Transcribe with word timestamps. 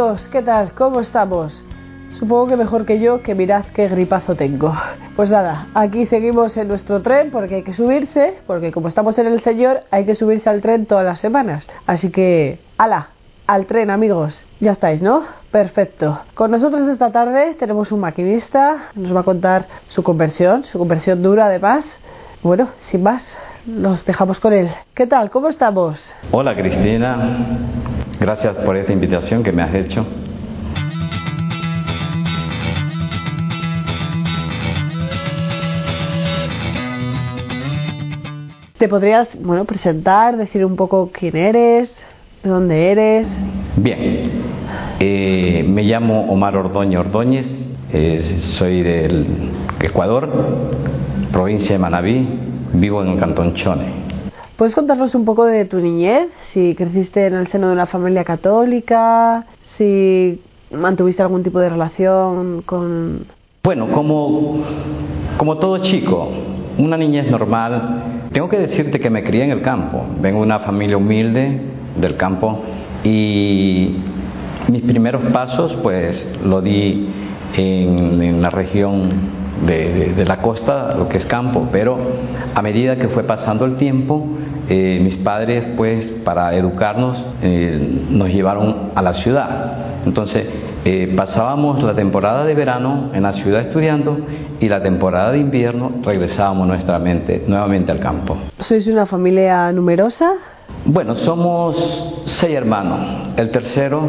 amigos, 0.00 0.28
¿qué 0.28 0.40
tal? 0.40 0.72
¿Cómo 0.72 1.00
estamos? 1.00 1.62
Supongo 2.12 2.46
que 2.46 2.56
mejor 2.56 2.86
que 2.86 3.00
yo, 3.00 3.22
que 3.22 3.34
mirad 3.34 3.66
qué 3.74 3.86
gripazo 3.86 4.34
tengo. 4.34 4.72
Pues 5.14 5.30
nada, 5.30 5.66
aquí 5.74 6.06
seguimos 6.06 6.56
en 6.56 6.68
nuestro 6.68 7.02
tren 7.02 7.30
porque 7.30 7.56
hay 7.56 7.62
que 7.64 7.74
subirse, 7.74 8.38
porque 8.46 8.72
como 8.72 8.88
estamos 8.88 9.18
en 9.18 9.26
el 9.26 9.40
Señor, 9.42 9.80
hay 9.90 10.06
que 10.06 10.14
subirse 10.14 10.48
al 10.48 10.62
tren 10.62 10.86
todas 10.86 11.04
las 11.04 11.20
semanas. 11.20 11.68
Así 11.86 12.10
que, 12.10 12.60
ala, 12.78 13.10
al 13.46 13.66
tren 13.66 13.90
amigos. 13.90 14.42
Ya 14.58 14.72
estáis, 14.72 15.02
¿no? 15.02 15.22
Perfecto. 15.50 16.18
Con 16.32 16.50
nosotros 16.50 16.88
esta 16.88 17.12
tarde 17.12 17.54
tenemos 17.58 17.92
un 17.92 18.00
maquinista, 18.00 18.88
nos 18.94 19.14
va 19.14 19.20
a 19.20 19.24
contar 19.24 19.66
su 19.88 20.02
conversión, 20.02 20.64
su 20.64 20.78
conversión 20.78 21.22
dura 21.22 21.44
además. 21.44 21.98
Bueno, 22.42 22.70
sin 22.80 23.02
más, 23.02 23.36
nos 23.66 24.06
dejamos 24.06 24.40
con 24.40 24.54
él. 24.54 24.70
¿Qué 24.94 25.06
tal? 25.06 25.28
¿Cómo 25.28 25.50
estamos? 25.50 26.10
Hola 26.30 26.54
Cristina, 26.54 27.36
gracias 28.20 28.54
por 28.58 28.76
esta 28.76 28.92
invitación 28.92 29.42
que 29.42 29.50
me 29.50 29.62
has 29.62 29.74
hecho. 29.74 30.06
¿Te 38.78 38.88
podrías, 38.88 39.38
bueno, 39.42 39.64
presentar, 39.64 40.36
decir 40.36 40.64
un 40.64 40.74
poco 40.76 41.10
quién 41.12 41.36
eres, 41.36 41.94
de 42.42 42.48
dónde 42.48 42.90
eres? 42.92 43.28
Bien, 43.76 44.30
eh, 44.98 45.64
me 45.68 45.82
llamo 45.82 46.32
Omar 46.32 46.56
Ordoño 46.56 47.00
Ordóñez, 47.00 47.46
eh, 47.92 48.22
soy 48.38 48.82
del 48.82 49.26
Ecuador, 49.80 50.30
provincia 51.30 51.72
de 51.72 51.78
Manabí, 51.78 52.26
vivo 52.72 53.02
en 53.02 53.08
el 53.08 53.18
Cantón 53.18 53.54
Chone. 53.54 53.99
¿Puedes 54.60 54.74
contarnos 54.74 55.14
un 55.14 55.24
poco 55.24 55.46
de 55.46 55.64
tu 55.64 55.80
niñez? 55.80 56.28
Si 56.42 56.74
creciste 56.74 57.26
en 57.26 57.32
el 57.32 57.46
seno 57.46 57.68
de 57.68 57.72
una 57.72 57.86
familia 57.86 58.24
católica, 58.24 59.46
si 59.62 60.38
mantuviste 60.70 61.22
algún 61.22 61.42
tipo 61.42 61.58
de 61.60 61.70
relación 61.70 62.60
con... 62.66 63.24
Bueno, 63.64 63.90
como, 63.90 64.62
como 65.38 65.56
todo 65.56 65.78
chico, 65.78 66.28
una 66.76 66.98
niñez 66.98 67.30
normal, 67.30 68.28
tengo 68.34 68.50
que 68.50 68.58
decirte 68.58 69.00
que 69.00 69.08
me 69.08 69.24
crié 69.24 69.44
en 69.44 69.52
el 69.52 69.62
campo. 69.62 70.04
Vengo 70.20 70.40
de 70.40 70.44
una 70.44 70.58
familia 70.58 70.98
humilde 70.98 71.58
del 71.96 72.18
campo 72.18 72.60
y 73.02 73.96
mis 74.68 74.82
primeros 74.82 75.24
pasos 75.32 75.72
pues 75.82 76.22
lo 76.44 76.60
di 76.60 77.08
en, 77.56 78.42
la 78.42 78.50
región 78.50 79.08
de, 79.66 80.22
la 80.26 80.42
costa, 80.42 80.94
lo 80.96 81.08
que 81.08 81.16
es 81.16 81.24
campo, 81.24 81.68
pero 81.72 81.96
a 82.54 82.60
medida 82.60 82.96
que 82.96 83.08
fue 83.08 83.24
pasando 83.24 83.64
el 83.64 83.76
tiempo, 83.76 84.26
eh, 84.72 85.00
mis 85.02 85.16
padres 85.16 85.64
pues 85.76 86.06
para 86.24 86.54
educarnos 86.54 87.22
eh, 87.42 88.06
nos 88.08 88.28
llevaron 88.28 88.92
a 88.94 89.02
la 89.02 89.14
ciudad. 89.14 90.02
Entonces 90.06 90.48
eh, 90.84 91.12
pasábamos 91.16 91.82
la 91.82 91.94
temporada 91.94 92.44
de 92.44 92.54
verano 92.54 93.10
en 93.12 93.24
la 93.24 93.32
ciudad 93.32 93.62
estudiando 93.62 94.16
y 94.60 94.68
la 94.68 94.80
temporada 94.80 95.32
de 95.32 95.38
invierno 95.38 95.94
regresábamos 96.02 96.68
nuevamente, 96.68 97.42
nuevamente 97.48 97.90
al 97.90 97.98
campo. 97.98 98.36
¿Sois 98.60 98.86
una 98.86 99.06
familia 99.06 99.72
numerosa? 99.72 100.34
Bueno, 100.84 101.16
somos 101.16 102.22
seis 102.26 102.54
hermanos. 102.54 103.34
El 103.36 103.50
tercero 103.50 104.08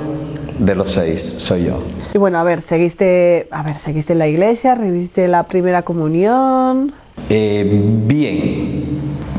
de 0.59 0.75
los 0.75 0.91
seis 0.91 1.37
soy 1.39 1.65
yo. 1.65 1.81
Y 2.13 2.19
bueno, 2.19 2.37
a 2.37 2.43
ver, 2.43 2.61
seguiste, 2.61 3.47
a 3.49 3.63
ver, 3.63 3.77
seguiste 3.77 4.13
en 4.13 4.19
la 4.19 4.27
iglesia, 4.27 4.75
reviste 4.75 5.27
la 5.27 5.43
primera 5.47 5.81
comunión. 5.81 6.93
Eh, 7.29 7.63
bien, 8.05 8.90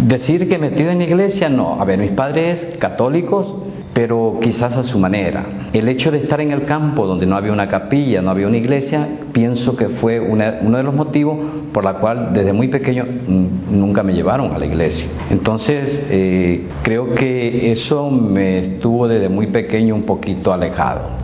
decir 0.02 0.48
que 0.48 0.58
metido 0.58 0.90
en 0.90 1.02
iglesia 1.02 1.48
no. 1.48 1.80
A 1.80 1.84
ver, 1.84 1.98
mis 1.98 2.12
padres 2.12 2.76
católicos 2.78 3.54
pero 3.94 4.38
quizás 4.42 4.72
a 4.72 4.82
su 4.84 4.98
manera. 4.98 5.44
El 5.72 5.88
hecho 5.88 6.10
de 6.10 6.18
estar 6.18 6.40
en 6.40 6.50
el 6.52 6.64
campo 6.64 7.06
donde 7.06 7.26
no 7.26 7.36
había 7.36 7.52
una 7.52 7.68
capilla, 7.68 8.22
no 8.22 8.30
había 8.30 8.46
una 8.46 8.56
iglesia, 8.56 9.06
pienso 9.32 9.76
que 9.76 9.88
fue 9.88 10.18
uno 10.20 10.76
de 10.76 10.82
los 10.82 10.94
motivos 10.94 11.36
por 11.72 11.84
la 11.84 11.94
cual 11.94 12.30
desde 12.32 12.52
muy 12.52 12.68
pequeño 12.68 13.04
mm, 13.04 13.46
nunca 13.70 14.02
me 14.02 14.14
llevaron 14.14 14.52
a 14.54 14.58
la 14.58 14.66
iglesia. 14.66 15.06
Entonces, 15.30 16.06
eh, 16.10 16.66
creo 16.82 17.14
que 17.14 17.72
eso 17.72 18.10
me 18.10 18.58
estuvo 18.60 19.08
desde 19.08 19.28
muy 19.28 19.48
pequeño 19.48 19.94
un 19.94 20.04
poquito 20.04 20.52
alejado. 20.52 21.21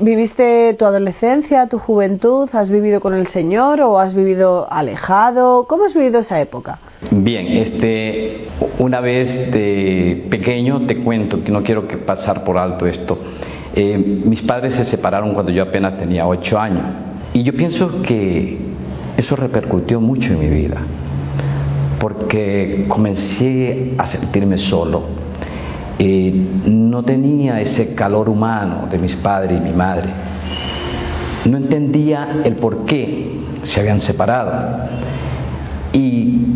¿Viviste 0.00 0.74
tu 0.74 0.84
adolescencia, 0.84 1.66
tu 1.66 1.78
juventud? 1.78 2.48
¿Has 2.52 2.70
vivido 2.70 3.00
con 3.00 3.14
el 3.14 3.26
Señor 3.26 3.80
o 3.80 3.98
has 3.98 4.14
vivido 4.14 4.72
alejado? 4.72 5.66
¿Cómo 5.66 5.86
has 5.86 5.94
vivido 5.94 6.20
esa 6.20 6.40
época? 6.40 6.78
Bien, 7.10 7.48
este, 7.48 8.46
una 8.78 9.00
vez 9.00 9.50
de 9.50 10.28
pequeño 10.30 10.86
te 10.86 10.98
cuento 10.98 11.42
que 11.42 11.50
no 11.50 11.64
quiero 11.64 11.88
que 11.88 11.96
pasar 11.96 12.44
por 12.44 12.58
alto 12.58 12.86
esto. 12.86 13.18
Eh, 13.74 13.98
mis 14.24 14.40
padres 14.42 14.76
se 14.76 14.84
separaron 14.84 15.34
cuando 15.34 15.50
yo 15.50 15.64
apenas 15.64 15.98
tenía 15.98 16.28
ocho 16.28 16.60
años 16.60 16.84
y 17.32 17.42
yo 17.42 17.52
pienso 17.54 18.00
que 18.02 18.56
eso 19.16 19.34
repercutió 19.34 20.00
mucho 20.00 20.32
en 20.32 20.38
mi 20.38 20.48
vida 20.48 20.80
porque 21.98 22.84
comencé 22.86 23.94
a 23.98 24.06
sentirme 24.06 24.58
solo 24.58 25.17
eh, 25.98 26.32
no 26.66 27.02
tenía 27.02 27.60
ese 27.60 27.94
calor 27.94 28.28
humano 28.28 28.86
de 28.90 28.98
mis 28.98 29.16
padres 29.16 29.58
y 29.58 29.64
mi 29.64 29.72
madre. 29.72 30.08
No 31.44 31.56
entendía 31.56 32.42
el 32.44 32.54
por 32.56 32.84
qué 32.84 33.32
se 33.64 33.80
habían 33.80 34.00
separado. 34.00 34.52
Y 35.92 36.46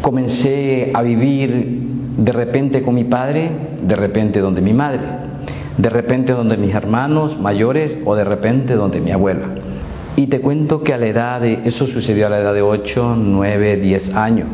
comencé 0.00 0.90
a 0.94 1.02
vivir 1.02 1.86
de 2.18 2.32
repente 2.32 2.82
con 2.82 2.94
mi 2.94 3.04
padre, 3.04 3.50
de 3.82 3.96
repente 3.96 4.40
donde 4.40 4.60
mi 4.60 4.72
madre, 4.72 5.00
de 5.76 5.90
repente 5.90 6.32
donde 6.32 6.56
mis 6.56 6.74
hermanos 6.74 7.38
mayores 7.38 7.98
o 8.04 8.14
de 8.14 8.24
repente 8.24 8.74
donde 8.74 9.00
mi 9.00 9.12
abuela. 9.12 9.46
Y 10.16 10.28
te 10.28 10.40
cuento 10.40 10.82
que 10.82 10.94
a 10.94 10.98
la 10.98 11.06
edad 11.06 11.40
de, 11.42 11.60
eso 11.66 11.86
sucedió 11.86 12.26
a 12.26 12.30
la 12.30 12.38
edad 12.38 12.54
de 12.54 12.62
8, 12.62 13.16
9, 13.18 13.76
10 13.76 14.14
años. 14.14 14.48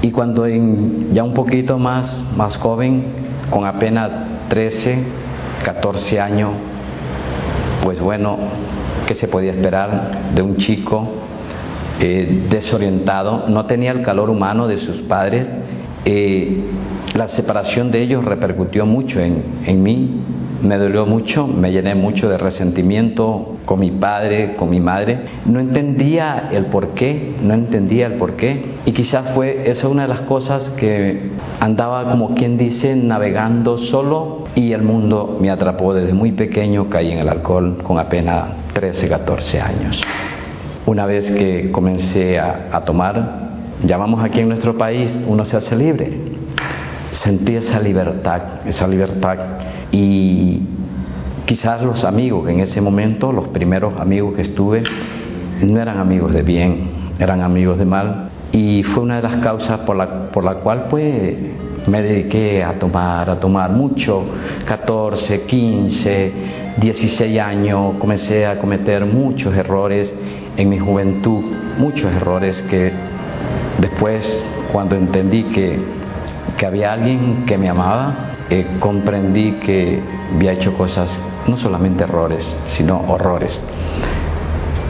Y 0.00 0.12
cuando 0.12 0.46
en, 0.46 1.12
ya 1.12 1.24
un 1.24 1.34
poquito 1.34 1.78
más, 1.78 2.20
más 2.36 2.56
joven, 2.56 3.04
con 3.50 3.66
apenas 3.66 4.10
13, 4.48 4.98
14 5.64 6.20
años, 6.20 6.50
pues 7.82 8.00
bueno, 8.00 8.36
¿qué 9.06 9.14
se 9.14 9.26
podía 9.28 9.52
esperar 9.52 10.32
de 10.34 10.42
un 10.42 10.56
chico 10.56 11.08
eh, 12.00 12.46
desorientado? 12.48 13.48
No 13.48 13.66
tenía 13.66 13.90
el 13.90 14.02
calor 14.02 14.30
humano 14.30 14.68
de 14.68 14.78
sus 14.78 14.98
padres. 14.98 15.46
Eh, 16.04 16.62
la 17.14 17.28
separación 17.28 17.90
de 17.90 18.02
ellos 18.02 18.24
repercutió 18.24 18.86
mucho 18.86 19.18
en, 19.20 19.42
en 19.66 19.82
mí, 19.82 20.22
me 20.62 20.76
dolió 20.76 21.06
mucho, 21.06 21.46
me 21.46 21.70
llené 21.70 21.94
mucho 21.94 22.28
de 22.28 22.36
resentimiento 22.36 23.56
con 23.64 23.80
mi 23.80 23.90
padre, 23.90 24.56
con 24.56 24.70
mi 24.70 24.80
madre. 24.80 25.20
No 25.46 25.60
entendía 25.60 26.48
el 26.52 26.66
por 26.66 26.88
qué, 26.94 27.36
no 27.42 27.54
entendía 27.54 28.06
el 28.06 28.14
por 28.14 28.32
qué. 28.34 28.64
Y 28.84 28.92
quizás 28.92 29.34
fue 29.34 29.70
esa 29.70 29.88
una 29.88 30.02
de 30.02 30.08
las 30.08 30.22
cosas 30.22 30.70
que 30.70 31.30
andaba 31.60 32.10
como 32.10 32.34
quien 32.34 32.58
dice 32.58 32.96
navegando 32.96 33.78
solo 33.78 34.44
y 34.54 34.72
el 34.72 34.82
mundo 34.82 35.38
me 35.40 35.50
atrapó 35.50 35.94
desde 35.94 36.12
muy 36.12 36.32
pequeño, 36.32 36.88
caí 36.88 37.12
en 37.12 37.18
el 37.18 37.28
alcohol 37.28 37.78
con 37.82 37.98
apenas 37.98 38.46
13, 38.74 39.08
14 39.08 39.60
años. 39.60 40.02
Una 40.86 41.06
vez 41.06 41.30
que 41.30 41.70
comencé 41.70 42.38
a, 42.38 42.70
a 42.72 42.80
tomar, 42.84 43.50
llamamos 43.84 44.24
aquí 44.24 44.40
en 44.40 44.48
nuestro 44.48 44.76
país, 44.76 45.12
uno 45.26 45.44
se 45.44 45.56
hace 45.56 45.76
libre. 45.76 46.27
Sentí 47.22 47.56
esa 47.56 47.80
libertad, 47.80 48.42
esa 48.66 48.86
libertad 48.86 49.38
y 49.90 50.62
quizás 51.46 51.82
los 51.82 52.04
amigos 52.04 52.46
que 52.46 52.52
en 52.52 52.60
ese 52.60 52.80
momento, 52.80 53.32
los 53.32 53.48
primeros 53.48 53.98
amigos 53.98 54.34
que 54.34 54.42
estuve, 54.42 54.82
no 55.62 55.80
eran 55.80 55.98
amigos 55.98 56.32
de 56.32 56.42
bien, 56.42 56.90
eran 57.18 57.40
amigos 57.40 57.78
de 57.78 57.84
mal. 57.84 58.28
Y 58.52 58.82
fue 58.82 59.02
una 59.02 59.16
de 59.16 59.22
las 59.22 59.36
causas 59.38 59.80
por 59.80 59.96
la, 59.96 60.30
por 60.30 60.44
la 60.44 60.54
cual 60.56 60.86
pues 60.88 61.36
me 61.86 62.02
dediqué 62.02 62.62
a 62.62 62.78
tomar, 62.78 63.28
a 63.30 63.40
tomar 63.40 63.70
mucho, 63.70 64.24
14, 64.64 65.42
15, 65.42 66.32
16 66.80 67.40
años, 67.40 67.94
comencé 67.98 68.46
a 68.46 68.58
cometer 68.58 69.04
muchos 69.06 69.54
errores 69.54 70.12
en 70.56 70.68
mi 70.68 70.78
juventud, 70.78 71.44
muchos 71.78 72.12
errores 72.12 72.62
que 72.70 72.92
después 73.80 74.24
cuando 74.72 74.96
entendí 74.96 75.44
que, 75.44 75.97
que 76.58 76.66
había 76.66 76.92
alguien 76.92 77.44
que 77.46 77.56
me 77.56 77.68
amaba, 77.68 78.34
eh, 78.50 78.66
comprendí 78.80 79.52
que 79.64 80.02
había 80.34 80.52
hecho 80.52 80.74
cosas, 80.74 81.08
no 81.46 81.56
solamente 81.56 82.04
errores, 82.04 82.44
sino 82.76 83.00
horrores. 83.08 83.58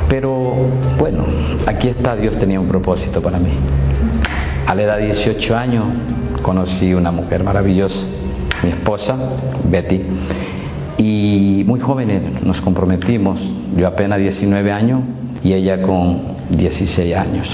Pero 0.09 0.55
bueno, 0.99 1.25
aquí 1.67 1.89
está, 1.89 2.17
Dios 2.17 2.39
tenía 2.39 2.59
un 2.59 2.69
propósito 2.69 3.21
para 3.21 3.39
mí. 3.39 3.53
A 4.67 4.75
la 4.75 4.83
edad 4.83 4.97
de 4.97 5.07
18 5.07 5.57
años 5.57 5.85
conocí 6.43 6.95
una 6.95 7.13
mujer 7.13 7.45
maravillosa, 7.45 8.07
mi 8.63 8.71
esposa, 8.71 9.17
Betty, 9.65 10.03
y 10.97 11.63
muy 11.67 11.81
jóvenes 11.81 12.43
nos 12.43 12.61
comprometimos, 12.63 13.41
yo 13.77 13.87
apenas 13.87 14.19
19 14.19 14.73
años 14.73 15.03
y 15.45 15.53
ella 15.53 15.83
con 15.83 16.37
16 16.51 17.15
años. 17.15 17.49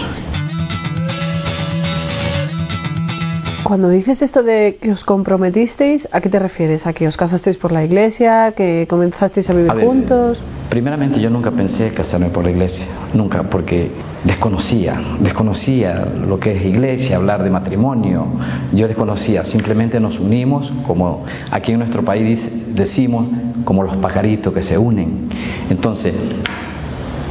Cuando 3.64 3.88
dices 3.88 4.20
esto 4.20 4.42
de 4.42 4.76
que 4.78 4.90
os 4.90 5.04
comprometisteis, 5.04 6.06
¿a 6.12 6.20
qué 6.20 6.28
te 6.28 6.38
refieres? 6.38 6.86
¿A 6.86 6.92
que 6.92 7.08
os 7.08 7.16
casasteis 7.16 7.56
por 7.56 7.72
la 7.72 7.82
iglesia? 7.82 8.52
¿Que 8.52 8.86
comenzasteis 8.86 9.48
a 9.48 9.54
vivir 9.54 9.72
juntos? 9.72 10.44
Primeramente 10.68 11.18
yo 11.18 11.30
nunca 11.30 11.50
pensé 11.50 11.90
casarme 11.94 12.28
por 12.28 12.44
la 12.44 12.50
iglesia, 12.50 12.86
nunca, 13.14 13.44
porque 13.44 13.90
desconocía, 14.24 15.00
desconocía 15.20 16.04
lo 16.04 16.38
que 16.38 16.54
es 16.54 16.66
iglesia, 16.66 17.16
hablar 17.16 17.42
de 17.42 17.48
matrimonio, 17.48 18.26
yo 18.74 18.86
desconocía, 18.86 19.44
simplemente 19.44 19.98
nos 19.98 20.20
unimos, 20.20 20.70
como 20.86 21.24
aquí 21.50 21.72
en 21.72 21.78
nuestro 21.78 22.04
país 22.04 22.40
decimos, 22.74 23.28
como 23.64 23.82
los 23.82 23.96
pajaritos 23.96 24.52
que 24.52 24.60
se 24.60 24.76
unen. 24.76 25.30
Entonces, 25.70 26.14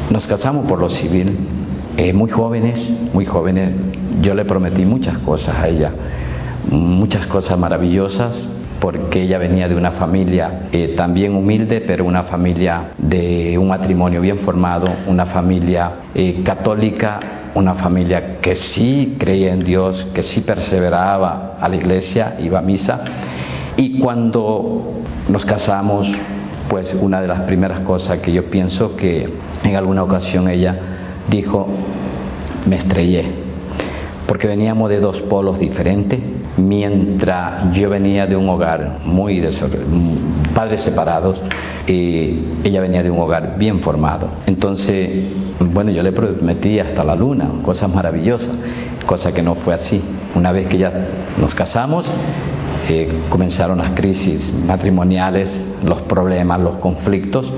nos 0.10 0.26
casamos 0.26 0.66
por 0.66 0.80
lo 0.80 0.90
civil, 0.90 1.38
eh, 1.98 2.12
muy 2.12 2.32
jóvenes, 2.32 2.90
muy 3.14 3.26
jóvenes, 3.28 3.72
yo 4.22 4.34
le 4.34 4.46
prometí 4.46 4.84
muchas 4.84 5.20
cosas 5.20 5.56
a 5.56 5.68
ella 5.68 5.92
muchas 6.70 7.26
cosas 7.28 7.58
maravillosas 7.58 8.34
porque 8.80 9.22
ella 9.22 9.38
venía 9.38 9.70
de 9.70 9.76
una 9.76 9.92
familia 9.92 10.68
eh, 10.74 10.94
también 10.98 11.36
humilde, 11.36 11.82
pero 11.88 12.04
una 12.04 12.24
familia 12.24 12.92
de 12.98 13.58
un 13.58 13.70
matrimonio 13.70 14.20
bien 14.20 14.40
formado, 14.40 14.88
una 15.08 15.28
familia 15.28 15.92
eh, 16.14 16.42
católica, 16.44 17.20
una 17.56 17.76
familia 17.76 18.40
que 18.42 18.56
sí 18.56 19.16
creía 19.18 19.54
en 19.54 19.64
Dios, 19.64 20.08
que 20.14 20.22
sí 20.22 20.42
perseveraba 20.42 21.58
a 21.62 21.70
la 21.70 21.76
iglesia, 21.78 22.36
iba 22.42 22.60
a 22.60 22.62
misa. 22.62 23.00
Y 23.78 24.00
cuando 24.00 25.02
nos 25.30 25.46
casamos, 25.46 26.12
pues 26.68 26.94
una 26.94 27.22
de 27.22 27.28
las 27.28 27.42
primeras 27.42 27.82
cosas 27.82 28.20
que 28.20 28.34
yo 28.34 28.50
pienso 28.50 28.98
que 28.98 29.30
en 29.64 29.76
alguna 29.78 30.04
ocasión 30.04 30.50
ella 30.50 30.78
dijo, 31.30 31.68
me 32.66 32.76
estrellé, 32.78 33.53
porque 34.28 34.48
veníamos 34.48 34.90
de 34.90 35.00
dos 35.00 35.22
polos 35.22 35.60
diferentes 35.60 36.20
mientras 36.58 37.74
yo 37.74 37.90
venía 37.90 38.28
de 38.28 38.36
un 38.36 38.48
hogar 38.48 39.00
muy 39.06 39.44
padres 40.54 40.82
separados, 40.82 41.40
y 41.88 42.40
ella 42.64 42.82
venía 42.82 43.04
de 43.04 43.10
un 43.10 43.20
hogar 43.20 43.58
bien 43.58 43.80
formado. 43.80 44.28
Entonces, 44.46 45.26
bueno, 45.60 45.92
yo 45.92 46.04
le 46.04 46.12
prometí 46.12 46.80
hasta 46.80 47.04
la 47.04 47.16
luna, 47.16 47.50
cosas 47.64 47.94
maravillosas, 47.94 48.56
cosa 49.06 49.34
que 49.34 49.42
no 49.42 49.56
fue 49.56 49.74
así. 49.74 50.02
Una 50.36 50.52
vez 50.52 50.68
que 50.68 50.78
ya 50.78 50.92
nos 51.40 51.54
casamos, 51.54 52.10
eh, 52.90 53.24
comenzaron 53.30 53.80
las 53.80 53.92
crisis 53.92 54.54
matrimoniales, 54.66 55.50
los 55.84 56.02
problemas, 56.02 56.62
los 56.62 56.76
conflictos, 56.76 57.52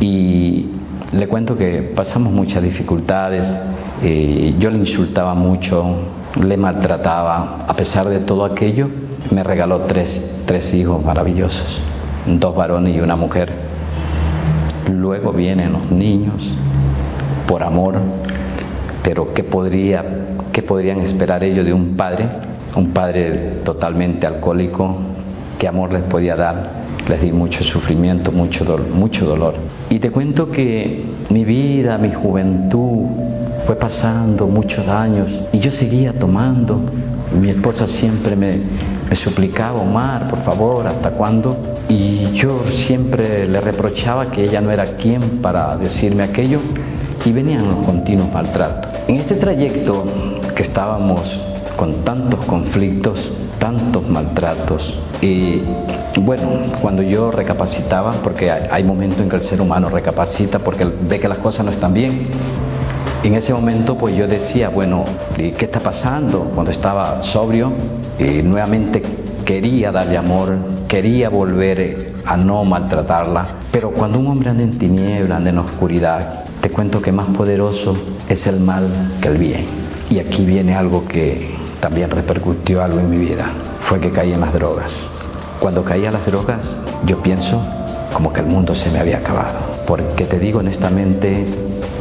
y 0.00 0.66
le 1.12 1.26
cuento 1.26 1.56
que 1.56 1.82
pasamos 1.94 2.32
muchas 2.32 2.62
dificultades, 2.62 3.46
eh, 4.02 4.54
yo 4.58 4.70
le 4.70 4.78
insultaba 4.78 5.34
mucho, 5.34 5.84
le 6.40 6.56
maltrataba, 6.56 7.64
a 7.66 7.74
pesar 7.74 8.08
de 8.08 8.20
todo 8.20 8.44
aquello, 8.44 8.88
me 9.30 9.42
regaló 9.42 9.80
tres, 9.82 10.42
tres 10.46 10.72
hijos 10.72 11.04
maravillosos, 11.04 11.80
dos 12.26 12.54
varones 12.54 12.94
y 12.94 13.00
una 13.00 13.16
mujer. 13.16 13.52
Luego 14.88 15.32
vienen 15.32 15.72
los 15.72 15.90
niños, 15.90 16.48
por 17.48 17.62
amor, 17.62 17.96
pero 19.02 19.34
¿qué, 19.34 19.42
podría, 19.42 20.04
qué 20.52 20.62
podrían 20.62 21.00
esperar 21.00 21.42
ellos 21.42 21.64
de 21.64 21.72
un 21.72 21.96
padre? 21.96 22.28
Un 22.76 22.92
padre 22.92 23.62
totalmente 23.64 24.26
alcohólico, 24.26 24.96
¿qué 25.58 25.66
amor 25.66 25.92
les 25.92 26.02
podía 26.02 26.36
dar? 26.36 26.78
Les 27.08 27.20
di 27.20 27.32
mucho 27.32 27.64
sufrimiento, 27.64 28.30
mucho, 28.30 28.64
mucho 28.92 29.26
dolor. 29.26 29.54
Y 29.90 29.98
te 29.98 30.10
cuento 30.10 30.50
que 30.50 31.04
mi 31.30 31.44
vida, 31.44 31.98
mi 31.98 32.12
juventud, 32.12 33.06
fue 33.68 33.76
pasando 33.76 34.46
muchos 34.46 34.88
años 34.88 35.30
y 35.52 35.58
yo 35.58 35.70
seguía 35.70 36.14
tomando. 36.14 36.80
Mi 37.38 37.50
esposa 37.50 37.86
siempre 37.86 38.34
me, 38.34 38.62
suplicaba, 39.14 39.82
Omar, 39.82 40.30
por 40.30 40.42
favor, 40.42 40.86
¿hasta 40.86 41.10
cuándo? 41.10 41.54
Y 41.86 42.32
yo 42.32 42.62
siempre 42.86 43.46
le 43.46 43.60
reprochaba 43.60 44.30
que 44.30 44.44
ella 44.44 44.62
no 44.62 44.70
era 44.70 44.96
quien 44.96 45.42
para 45.42 45.76
decirme 45.76 46.22
aquello 46.22 46.60
y 47.22 47.30
venían 47.30 47.68
los 47.68 47.84
continuos 47.84 48.32
maltratos. 48.32 48.90
En 49.06 49.16
este 49.16 49.34
trayecto 49.34 50.02
que 50.56 50.62
estábamos 50.62 51.30
con 51.76 52.06
tantos 52.06 52.42
conflictos, 52.46 53.30
tantos 53.58 54.08
maltratos, 54.08 54.98
y 55.20 55.60
bueno, 56.22 56.48
cuando 56.80 57.02
yo 57.02 57.30
recapacitaba, 57.30 58.22
porque 58.24 58.50
hay 58.50 58.82
momentos 58.82 59.20
en 59.20 59.28
que 59.28 59.36
el 59.36 59.42
ser 59.42 59.60
humano 59.60 59.90
recapacita 59.90 60.58
porque 60.58 60.86
ve 60.86 61.20
que 61.20 61.28
las 61.28 61.38
cosas 61.38 61.66
no 61.66 61.70
están 61.70 61.92
bien, 61.92 62.28
en 63.22 63.34
ese 63.34 63.52
momento 63.52 63.96
pues 63.96 64.16
yo 64.16 64.28
decía, 64.28 64.68
bueno, 64.68 65.04
¿qué 65.36 65.64
está 65.64 65.80
pasando? 65.80 66.50
Cuando 66.54 66.70
estaba 66.70 67.22
sobrio, 67.22 67.72
y 68.18 68.42
nuevamente 68.42 69.02
quería 69.44 69.90
darle 69.90 70.16
amor, 70.16 70.56
quería 70.88 71.28
volver 71.28 72.12
a 72.24 72.36
no 72.36 72.64
maltratarla, 72.64 73.48
pero 73.72 73.90
cuando 73.90 74.18
un 74.18 74.28
hombre 74.28 74.50
anda 74.50 74.62
en 74.62 74.78
tiniebla, 74.78 75.36
anda 75.36 75.50
en 75.50 75.58
oscuridad, 75.58 76.44
te 76.60 76.70
cuento 76.70 77.00
que 77.00 77.12
más 77.12 77.26
poderoso 77.36 77.96
es 78.28 78.46
el 78.46 78.60
mal 78.60 79.16
que 79.20 79.28
el 79.28 79.38
bien. 79.38 79.66
Y 80.10 80.18
aquí 80.20 80.44
viene 80.44 80.74
algo 80.74 81.06
que 81.06 81.54
también 81.80 82.10
repercutió 82.10 82.82
algo 82.82 83.00
en 83.00 83.10
mi 83.10 83.18
vida, 83.18 83.46
fue 83.82 84.00
que 84.00 84.10
caí 84.10 84.32
en 84.32 84.40
las 84.40 84.52
drogas. 84.52 84.92
Cuando 85.60 85.84
caí 85.84 86.04
en 86.04 86.12
las 86.12 86.24
drogas, 86.26 86.64
yo 87.04 87.20
pienso 87.22 87.60
como 88.12 88.32
que 88.32 88.40
el 88.40 88.46
mundo 88.46 88.74
se 88.74 88.90
me 88.90 89.00
había 89.00 89.18
acabado, 89.18 89.58
porque 89.86 90.24
te 90.24 90.38
digo 90.38 90.60
honestamente 90.60 91.46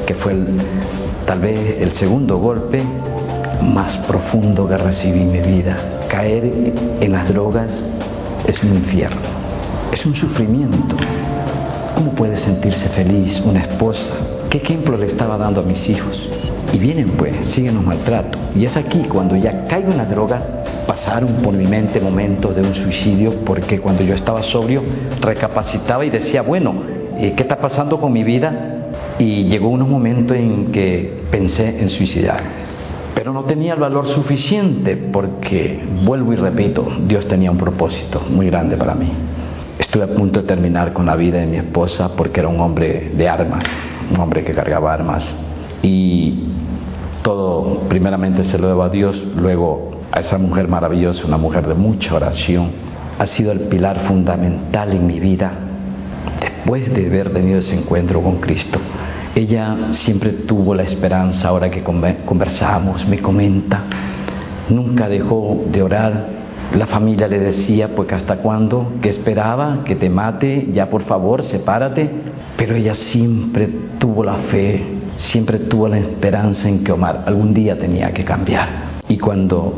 que 0.06 0.16
fue 0.16 0.32
el, 0.34 0.48
tal 1.28 1.42
vez 1.42 1.82
el 1.82 1.92
segundo 1.92 2.38
golpe 2.38 2.82
más 3.62 3.98
profundo 4.08 4.66
que 4.68 4.78
recibí 4.78 5.20
en 5.20 5.32
mi 5.34 5.40
vida. 5.40 6.08
Caer 6.08 6.74
en 7.02 7.12
las 7.12 7.28
drogas 7.28 7.70
es 8.48 8.64
un 8.64 8.76
infierno, 8.76 9.22
es 9.92 10.06
un 10.06 10.16
sufrimiento. 10.16 10.96
¿Cómo 11.96 12.12
puede 12.12 12.40
sentirse 12.40 12.88
feliz 12.90 13.42
una 13.46 13.60
esposa? 13.60 14.10
¿Qué 14.50 14.60
ejemplo 14.60 14.96
le 14.96 15.08
estaba 15.08 15.38
dando 15.38 15.60
a 15.60 15.64
mis 15.64 15.90
hijos? 15.90 16.18
Y 16.72 16.78
vienen 16.78 17.10
pues, 17.18 17.50
siguen 17.50 17.76
los 17.76 17.84
maltratos. 17.84 18.40
Y 18.56 18.64
es 18.64 18.78
aquí 18.78 19.00
cuando 19.10 19.36
ya 19.36 19.66
caigo 19.66 19.92
en 19.92 19.98
la 19.98 20.06
droga, 20.06 20.42
pasaron 20.88 21.42
por 21.44 21.54
mi 21.54 21.66
mente 21.66 22.00
momentos 22.00 22.56
de 22.56 22.62
un 22.62 22.74
suicidio, 22.74 23.44
porque 23.44 23.82
cuando 23.82 24.02
yo 24.02 24.16
estaba 24.16 24.44
sobrio, 24.44 24.82
recapacitaba 25.20 26.06
y 26.06 26.10
decía, 26.10 26.42
bueno, 26.42 26.74
eh, 27.18 27.34
¿qué 27.36 27.44
está 27.44 27.58
pasando 27.58 28.00
con 28.00 28.14
mi 28.14 28.24
vida? 28.24 28.77
Y 29.20 29.46
llegó 29.46 29.70
un 29.70 29.90
momento 29.90 30.34
en 30.34 30.72
que 30.72 31.24
pensé 31.32 31.82
en 31.82 31.90
suicidar. 31.90 32.68
Pero 33.16 33.34
no 33.34 33.46
tenía 33.46 33.74
el 33.74 33.80
valor 33.80 34.08
suficiente 34.08 34.96
porque, 34.96 35.80
vuelvo 36.04 36.34
y 36.34 36.36
repito, 36.36 36.88
Dios 37.08 37.28
tenía 37.28 37.50
un 37.50 37.58
propósito 37.58 38.22
muy 38.30 38.48
grande 38.48 38.78
para 38.78 38.94
mí. 38.94 39.12
Estuve 39.80 40.04
a 40.04 40.14
punto 40.14 40.42
de 40.42 40.48
terminar 40.48 40.94
con 40.94 41.06
la 41.06 41.16
vida 41.16 41.40
de 41.40 41.48
mi 41.48 41.58
esposa 41.58 42.16
porque 42.16 42.42
era 42.42 42.50
un 42.50 42.60
hombre 42.60 43.12
de 43.16 43.28
armas, 43.28 43.64
un 44.12 44.20
hombre 44.20 44.44
que 44.44 44.52
cargaba 44.52 44.94
armas. 44.94 45.28
Y 45.82 46.44
todo 47.24 47.82
primeramente 47.90 48.44
se 48.44 48.58
lo 48.60 48.68
debo 48.68 48.84
a 48.84 48.90
Dios, 48.90 49.22
luego 49.36 49.92
a 50.12 50.20
esa 50.20 50.38
mujer 50.38 50.68
maravillosa, 50.68 51.26
una 51.26 51.38
mujer 51.38 51.68
de 51.68 51.74
mucha 51.74 52.16
oración. 52.16 52.70
Ha 53.18 53.26
sido 53.26 53.52
el 53.52 53.62
pilar 53.62 54.02
fundamental 54.08 54.92
en 54.92 55.08
mi 55.08 55.20
vida 55.20 55.52
después 56.40 56.94
de 56.94 57.08
haber 57.08 57.34
tenido 57.34 57.60
ese 57.60 57.76
encuentro 57.76 58.22
con 58.22 58.38
Cristo. 58.38 58.80
Ella 59.38 59.90
siempre 59.92 60.32
tuvo 60.32 60.74
la 60.74 60.82
esperanza, 60.82 61.50
ahora 61.50 61.70
que 61.70 61.84
conversamos, 61.84 63.08
me 63.08 63.20
comenta, 63.20 63.84
nunca 64.68 65.08
dejó 65.08 65.64
de 65.72 65.84
orar. 65.84 66.26
La 66.74 66.88
familia 66.88 67.28
le 67.28 67.38
decía, 67.38 67.96
pues 67.96 68.12
hasta 68.12 68.38
cuándo, 68.38 68.94
que 69.00 69.10
esperaba, 69.10 69.84
que 69.86 69.96
te 69.96 70.10
mate, 70.10 70.70
ya 70.74 70.90
por 70.90 71.04
favor, 71.04 71.44
sepárate. 71.44 72.10
Pero 72.58 72.76
ella 72.78 72.96
siempre 72.96 73.70
tuvo 74.00 74.24
la 74.24 74.38
fe, 74.38 74.84
siempre 75.18 75.60
tuvo 75.60 75.88
la 75.88 76.00
esperanza 76.00 76.68
en 76.68 76.84
que 76.84 76.92
Omar 76.92 77.26
algún 77.28 77.54
día 77.54 77.78
tenía 77.78 78.12
que 78.14 78.26
cambiar. 78.26 79.02
Y 79.08 79.20
cuando 79.20 79.72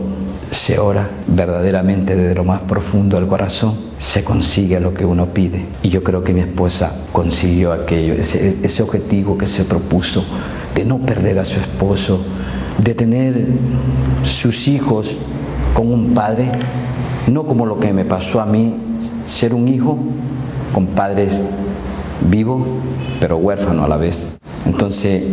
se 0.51 0.79
ora 0.79 1.05
verdaderamente 1.27 2.15
desde 2.15 2.33
lo 2.33 2.45
más 2.45 2.61
profundo 2.61 3.17
del 3.17 3.27
corazón, 3.27 3.88
se 3.99 4.23
consigue 4.23 4.79
lo 4.79 4.93
que 4.93 5.05
uno 5.05 5.27
pide. 5.27 5.65
Y 5.83 5.89
yo 5.89 6.03
creo 6.03 6.23
que 6.23 6.33
mi 6.33 6.41
esposa 6.41 7.05
consiguió 7.11 7.73
aquello, 7.73 8.13
ese, 8.13 8.83
objetivo 8.83 9.37
que 9.37 9.47
se 9.47 9.65
propuso 9.65 10.23
de 10.73 10.85
no 10.85 10.99
perder 10.99 11.39
a 11.39 11.45
su 11.45 11.59
esposo, 11.59 12.23
de 12.77 12.95
tener 12.95 13.45
sus 14.23 14.67
hijos 14.67 15.09
con 15.73 15.91
un 15.91 16.13
padre, 16.13 16.49
no 17.27 17.45
como 17.45 17.65
lo 17.65 17.79
que 17.79 17.93
me 17.93 18.05
pasó 18.05 18.39
a 18.39 18.45
mí, 18.45 18.75
ser 19.25 19.53
un 19.53 19.67
hijo 19.67 19.97
con 20.73 20.87
padres 20.87 21.33
vivos, 22.29 22.65
pero 23.19 23.37
huérfano 23.37 23.83
a 23.83 23.87
la 23.87 23.97
vez. 23.97 24.17
Entonces, 24.65 25.23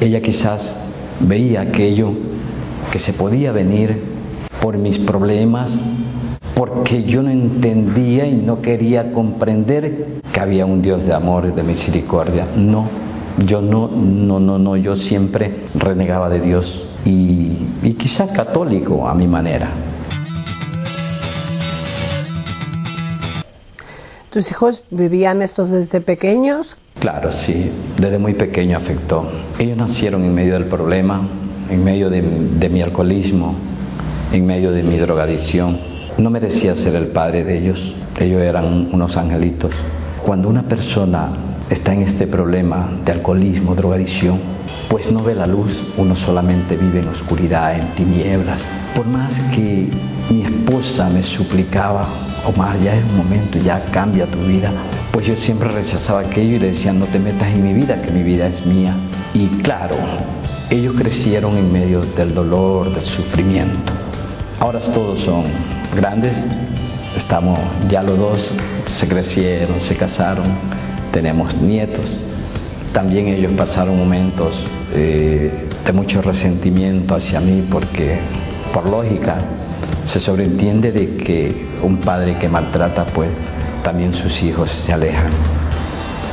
ella 0.00 0.20
quizás 0.20 0.76
veía 1.20 1.62
aquello 1.62 2.12
que 2.90 2.98
se 2.98 3.12
podía 3.12 3.52
venir 3.52 4.02
por 4.60 4.76
mis 4.76 4.98
problemas, 4.98 5.70
porque 6.54 7.04
yo 7.04 7.22
no 7.22 7.30
entendía 7.30 8.26
y 8.26 8.34
no 8.34 8.60
quería 8.60 9.12
comprender 9.12 10.20
que 10.32 10.40
había 10.40 10.66
un 10.66 10.82
Dios 10.82 11.04
de 11.04 11.14
amor 11.14 11.46
y 11.46 11.52
de 11.52 11.62
misericordia. 11.62 12.46
No, 12.56 12.88
yo 13.46 13.60
no, 13.60 13.88
no, 13.88 14.38
no, 14.38 14.58
no, 14.58 14.76
yo 14.76 14.96
siempre 14.96 15.66
renegaba 15.74 16.28
de 16.28 16.40
Dios 16.40 16.88
y, 17.04 17.68
y 17.82 17.94
quizá 17.94 18.32
católico 18.32 19.08
a 19.08 19.14
mi 19.14 19.26
manera. 19.26 19.70
¿Tus 24.30 24.50
hijos 24.50 24.82
vivían 24.90 25.42
estos 25.42 25.70
desde 25.70 26.00
pequeños? 26.00 26.76
Claro, 26.98 27.32
sí, 27.32 27.70
desde 27.98 28.18
muy 28.18 28.34
pequeño 28.34 28.78
afectó. 28.78 29.28
Ellos 29.58 29.76
nacieron 29.76 30.24
en 30.24 30.34
medio 30.34 30.54
del 30.54 30.66
problema, 30.66 31.28
en 31.68 31.84
medio 31.84 32.08
de, 32.08 32.22
de 32.22 32.68
mi 32.70 32.80
alcoholismo, 32.80 33.54
en 34.32 34.46
medio 34.46 34.72
de 34.72 34.82
mi 34.82 34.96
drogadicción 34.98 35.91
no 36.18 36.28
merecía 36.28 36.76
ser 36.76 36.94
el 36.94 37.06
padre 37.08 37.42
de 37.42 37.58
ellos, 37.58 37.80
ellos 38.20 38.42
eran 38.42 38.88
unos 38.92 39.16
angelitos. 39.16 39.72
Cuando 40.24 40.48
una 40.48 40.62
persona 40.62 41.30
está 41.70 41.94
en 41.94 42.02
este 42.02 42.26
problema 42.26 42.90
de 43.04 43.12
alcoholismo, 43.12 43.74
drogadicción, 43.74 44.38
pues 44.88 45.10
no 45.10 45.22
ve 45.22 45.34
la 45.34 45.46
luz, 45.46 45.72
uno 45.96 46.14
solamente 46.14 46.76
vive 46.76 47.00
en 47.00 47.08
oscuridad, 47.08 47.78
en 47.78 47.94
tinieblas. 47.94 48.60
Por 48.94 49.06
más 49.06 49.32
que 49.54 49.88
mi 50.30 50.42
esposa 50.42 51.08
me 51.08 51.22
suplicaba, 51.22 52.06
Omar, 52.46 52.78
ya 52.80 52.96
es 52.96 53.04
un 53.04 53.16
momento, 53.16 53.58
ya 53.58 53.84
cambia 53.90 54.26
tu 54.26 54.38
vida, 54.40 54.70
pues 55.12 55.26
yo 55.26 55.34
siempre 55.36 55.70
rechazaba 55.70 56.20
aquello 56.20 56.56
y 56.56 56.58
le 56.58 56.68
decía, 56.72 56.92
no 56.92 57.06
te 57.06 57.18
metas 57.18 57.48
en 57.48 57.62
mi 57.62 57.72
vida, 57.72 58.02
que 58.02 58.10
mi 58.10 58.22
vida 58.22 58.48
es 58.48 58.66
mía. 58.66 58.94
Y 59.32 59.46
claro, 59.62 59.96
ellos 60.68 60.94
crecieron 60.98 61.56
en 61.56 61.72
medio 61.72 62.02
del 62.16 62.34
dolor, 62.34 62.94
del 62.94 63.04
sufrimiento. 63.04 63.92
Ahora 64.62 64.78
todos 64.94 65.18
son 65.22 65.42
grandes, 65.96 66.40
estamos 67.16 67.58
ya 67.88 68.00
los 68.00 68.16
dos, 68.16 68.52
se 68.84 69.08
crecieron, 69.08 69.80
se 69.80 69.96
casaron, 69.96 70.46
tenemos 71.10 71.52
nietos. 71.56 72.08
También 72.92 73.26
ellos 73.26 73.54
pasaron 73.56 73.98
momentos 73.98 74.56
eh, 74.92 75.68
de 75.84 75.92
mucho 75.92 76.22
resentimiento 76.22 77.16
hacia 77.16 77.40
mí 77.40 77.66
porque, 77.68 78.20
por 78.72 78.88
lógica, 78.88 79.38
se 80.04 80.20
sobreentiende 80.20 80.92
de 80.92 81.16
que 81.16 81.66
un 81.82 81.96
padre 81.96 82.38
que 82.38 82.48
maltrata, 82.48 83.06
pues 83.06 83.30
también 83.82 84.14
sus 84.14 84.40
hijos 84.44 84.70
se 84.86 84.92
alejan. 84.92 85.32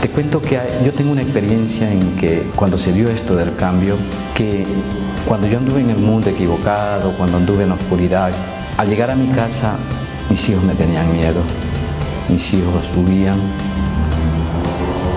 Te 0.01 0.08
cuento 0.08 0.41
que 0.41 0.58
yo 0.86 0.94
tengo 0.94 1.12
una 1.12 1.24
experiencia 1.24 1.91
en 1.91 2.15
que 2.15 2.51
cuando 2.56 2.77
se 2.77 2.94
dio 2.94 3.10
esto 3.10 3.36
del 3.36 3.58
cambio, 3.58 3.98
que 4.34 4.65
cuando 5.27 5.46
yo 5.48 5.58
anduve 5.58 5.82
en 5.82 5.89
el 5.89 5.98
mundo 5.98 6.29
equivocado, 6.29 7.13
cuando 7.18 7.36
anduve 7.36 7.63
en 7.63 7.70
la 7.70 7.75
oscuridad, 7.75 8.32
al 8.77 8.88
llegar 8.88 9.12
a 9.12 9.15
mi 9.15 9.27
casa, 9.27 9.75
mis 10.29 10.48
hijos 10.48 10.63
me 10.63 10.74
tenían 10.75 11.12
miedo, 11.12 11.41
mis 12.29 12.53
hijos 12.53 12.86
huían, 12.96 13.41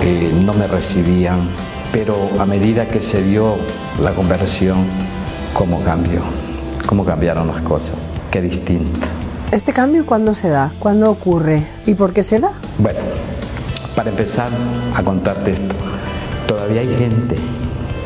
eh, 0.03 0.33
no 0.45 0.53
me 0.53 0.67
recibían, 0.67 1.51
pero 1.93 2.31
a 2.41 2.45
medida 2.45 2.89
que 2.89 3.01
se 3.03 3.23
dio 3.23 3.59
la 4.01 4.13
conversión, 4.15 4.87
¿cómo 5.55 5.85
cambió? 5.85 6.23
¿Cómo 6.87 7.05
cambiaron 7.05 7.47
las 7.47 7.63
cosas? 7.63 7.95
Qué 8.33 8.43
distinto. 8.43 8.99
¿Este 9.53 9.73
cambio 9.73 10.07
cuándo 10.07 10.35
se 10.35 10.49
da? 10.49 10.73
¿Cuándo 10.81 11.09
ocurre? 11.09 11.63
¿Y 11.87 11.95
por 11.95 12.13
qué 12.13 12.25
se 12.25 12.41
da? 12.41 12.53
Bueno, 12.79 12.99
para 13.95 14.11
empezar 14.11 14.51
a 14.95 15.03
contarte 15.03 15.53
esto, 15.53 15.75
todavía 16.47 16.81
hay 16.81 16.97
gente 16.97 17.37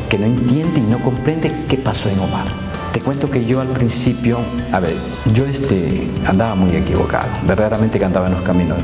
que 0.09 0.17
no 0.17 0.25
entiende 0.25 0.79
y 0.79 0.83
no 0.83 1.01
comprende 1.01 1.65
qué 1.69 1.77
pasó 1.77 2.09
en 2.09 2.19
Omar. 2.19 2.47
Te 2.93 3.01
cuento 3.01 3.29
que 3.29 3.45
yo 3.45 3.61
al 3.61 3.69
principio, 3.69 4.39
a 4.71 4.79
ver, 4.79 4.95
yo 5.33 5.45
este, 5.45 6.09
andaba 6.25 6.55
muy 6.55 6.75
equivocado, 6.75 7.27
verdaderamente 7.45 7.99
que 7.99 8.05
andaba 8.05 8.27
en 8.27 8.33
los 8.33 8.43
caminos. 8.43 8.77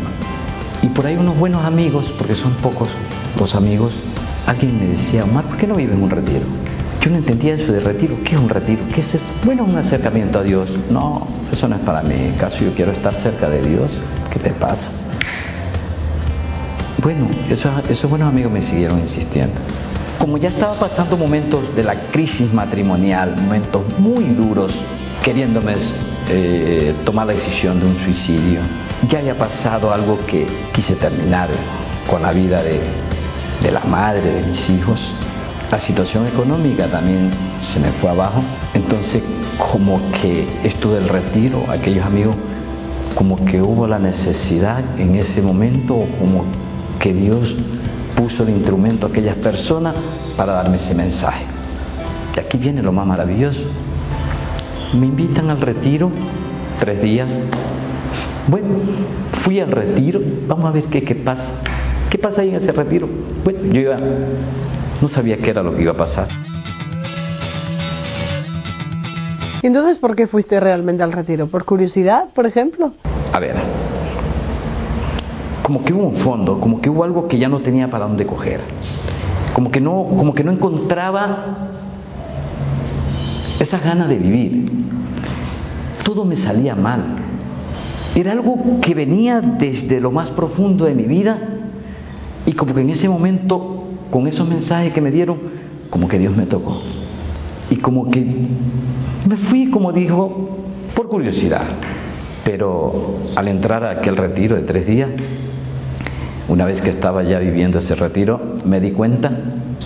Y 0.82 0.88
por 0.88 1.06
ahí 1.06 1.16
unos 1.16 1.38
buenos 1.38 1.64
amigos, 1.64 2.06
porque 2.18 2.36
son 2.36 2.54
pocos 2.56 2.90
los 3.40 3.56
amigos, 3.56 3.96
alguien 4.46 4.80
me 4.80 4.88
decía, 4.88 5.24
Omar, 5.24 5.46
¿por 5.46 5.58
qué 5.58 5.68
no 5.68 5.76
vives 5.76 5.96
en 5.96 6.04
un 6.04 6.10
retiro? 6.10 6.46
Yo 7.04 7.10
no 7.10 7.18
entendía 7.18 7.56
eso 7.56 7.74
de 7.74 7.82
retiro. 7.82 8.16
¿Qué 8.24 8.36
es 8.36 8.40
un 8.40 8.48
retiro? 8.48 8.82
¿Qué 8.94 9.02
es 9.02 9.14
eso? 9.14 9.26
Bueno, 9.44 9.66
un 9.66 9.76
acercamiento 9.76 10.40
a 10.40 10.44
Dios. 10.44 10.70
No, 10.90 11.28
eso 11.52 11.68
no 11.68 11.76
es 11.76 11.82
para 11.82 12.02
mí. 12.02 12.34
¿Caso 12.40 12.64
yo 12.64 12.74
quiero 12.74 12.94
estar 12.94 13.14
cerca 13.16 13.50
de 13.50 13.62
Dios? 13.62 13.92
¿Qué 14.32 14.40
te 14.40 14.52
pasa? 14.52 14.90
Bueno, 17.02 17.28
esos, 17.50 18.10
buenos 18.10 18.30
amigos 18.30 18.52
me 18.52 18.62
siguieron 18.62 19.00
insistiendo. 19.00 19.56
Como 20.20 20.38
ya 20.38 20.50
estaba 20.50 20.80
pasando 20.80 21.18
momentos 21.18 21.76
de 21.76 21.84
la 21.84 22.12
crisis 22.12 22.54
matrimonial, 22.54 23.36
momentos 23.36 23.84
muy 23.98 24.26
duros, 24.26 24.74
queriéndome 25.24 25.74
eh, 26.30 26.96
tomar 27.04 27.28
la 27.28 27.34
decisión 27.34 27.80
de 27.80 27.88
un 27.88 27.98
suicidio, 28.04 28.62
ya 29.10 29.20
haya 29.20 29.38
pasado 29.38 29.92
algo 29.92 30.20
que 30.28 30.48
quise 30.74 30.96
terminar 30.96 31.50
con 32.10 32.22
la 32.22 32.32
vida 32.32 32.64
de, 32.64 32.80
de 33.62 33.72
la 33.72 33.82
madre 33.82 34.32
de 34.32 34.44
mis 34.44 34.70
hijos, 34.70 35.02
la 35.72 35.80
situación 35.80 36.28
económica 36.28 36.88
también 36.88 37.32
se 37.60 37.80
me 37.80 37.92
fue 37.94 38.12
abajo. 38.12 38.44
Entonces, 38.74 39.24
como 39.58 40.00
que 40.22 40.48
esto 40.64 40.94
del 40.94 41.10
retiro, 41.10 41.66
aquellos 41.70 42.06
amigos, 42.06 42.36
como 43.16 43.44
que 43.46 43.62
hubo 43.62 43.88
la 43.88 44.00
necesidad 44.00 44.84
en 45.00 45.16
ese 45.16 45.42
momento, 45.42 46.06
como 46.20 46.46
que 47.04 47.14
Dios 47.14 47.54
puso 48.16 48.44
el 48.44 48.52
instrumento 48.52 49.06
a 49.06 49.10
aquellas 49.10 49.36
personas 49.36 49.94
para 50.38 50.54
darme 50.54 50.78
ese 50.78 50.96
mensaje. 50.96 51.44
Y 52.34 52.40
aquí 52.40 52.58
viene 52.58 52.82
lo 52.82 52.94
más 52.94 53.06
maravilloso. 53.06 53.62
Me 54.94 55.08
invitan 55.08 55.50
al 55.50 55.60
retiro, 55.60 56.10
tres 56.80 57.04
días. 57.04 57.30
Bueno, 58.48 58.68
fui 59.42 59.60
al 59.60 59.72
retiro, 59.72 60.22
vamos 60.48 60.66
a 60.66 60.72
ver 60.72 60.86
qué, 60.86 61.04
qué 61.04 61.16
pasa. 61.16 61.46
¿Qué 62.10 62.18
pasa 62.18 62.42
ahí 62.42 62.52
en 62.52 62.56
ese 62.56 62.72
retiro? 62.72 63.10
Bueno, 63.44 63.60
yo 63.66 63.82
iba, 63.82 63.98
no 65.02 65.08
sabía 65.10 65.36
qué 65.36 65.50
era 65.50 65.62
lo 65.62 65.76
que 65.76 65.82
iba 65.82 65.92
a 65.92 65.98
pasar. 65.98 66.30
¿Y 69.62 69.68
entonces 69.68 69.98
por 69.98 70.16
qué 70.16 70.28
fuiste 70.28 70.58
realmente 70.58 71.04
al 71.04 71.12
retiro? 71.12 71.48
¿Por 71.48 71.66
curiosidad, 71.66 72.30
por 72.34 72.46
ejemplo? 72.46 72.94
A 73.34 73.40
ver, 73.40 73.58
como 75.63 75.84
que 75.84 75.93
hubo 75.93 76.03
un 76.03 76.17
fondo, 76.17 76.60
como 76.60 76.82
que 76.82 76.89
hubo 76.89 77.03
algo 77.03 77.27
que 77.27 77.39
ya 77.39 77.50
no 77.50 77.62
tenía 77.62 77.89
para 77.89 78.05
dónde 78.05 78.25
coger, 78.25 78.60
como 79.53 79.72
que 79.72 79.79
no, 79.79 80.10
como 80.17 80.34
que 80.34 80.43
no 80.43 80.51
encontraba 80.51 81.70
esa 83.60 83.79
ganas 83.79 84.10
de 84.10 84.17
vivir. 84.17 84.72
Todo 86.03 86.25
me 86.25 86.38
salía 86.38 86.75
mal. 86.75 87.03
Era 88.13 88.34
algo 88.34 88.79
que 88.82 88.93
venía 88.93 89.41
desde 89.41 90.00
lo 90.00 90.12
más 90.12 90.29
profundo 90.32 90.86
de 90.86 90.93
mi 90.93 91.03
vida 91.03 91.38
y 92.46 92.51
como 92.53 92.74
que 92.74 92.82
en 92.82 92.89
ese 92.89 93.08
momento, 93.08 93.86
con 94.12 94.27
esos 94.27 94.48
mensajes 94.48 94.93
que 94.93 95.01
me 95.01 95.12
dieron, 95.12 95.38
como 95.89 96.08
que 96.08 96.20
Dios 96.20 96.36
me 96.36 96.46
tocó. 96.46 96.82
Y 97.70 97.77
como 97.77 98.12
que 98.12 98.25
me 99.27 99.38
fui, 99.38 99.72
como 99.72 99.93
dijo, 99.93 100.50
por 100.93 101.08
curiosidad. 101.08 101.63
Pero 102.43 103.20
al 103.36 103.48
entrar 103.48 103.86
a 103.86 103.91
aquel 103.91 104.17
retiro 104.17 104.55
de 104.58 104.63
tres 104.63 104.86
días, 104.86 105.10
una 106.48 106.66
vez 106.66 106.82
que 106.82 106.90
estaba 106.90 107.24
ya 107.24 107.40
viviendo 107.40 107.80
ese 107.80 107.96
retiro, 107.96 108.40
me 108.66 108.80
di 108.80 108.92
cuenta 108.92 109.32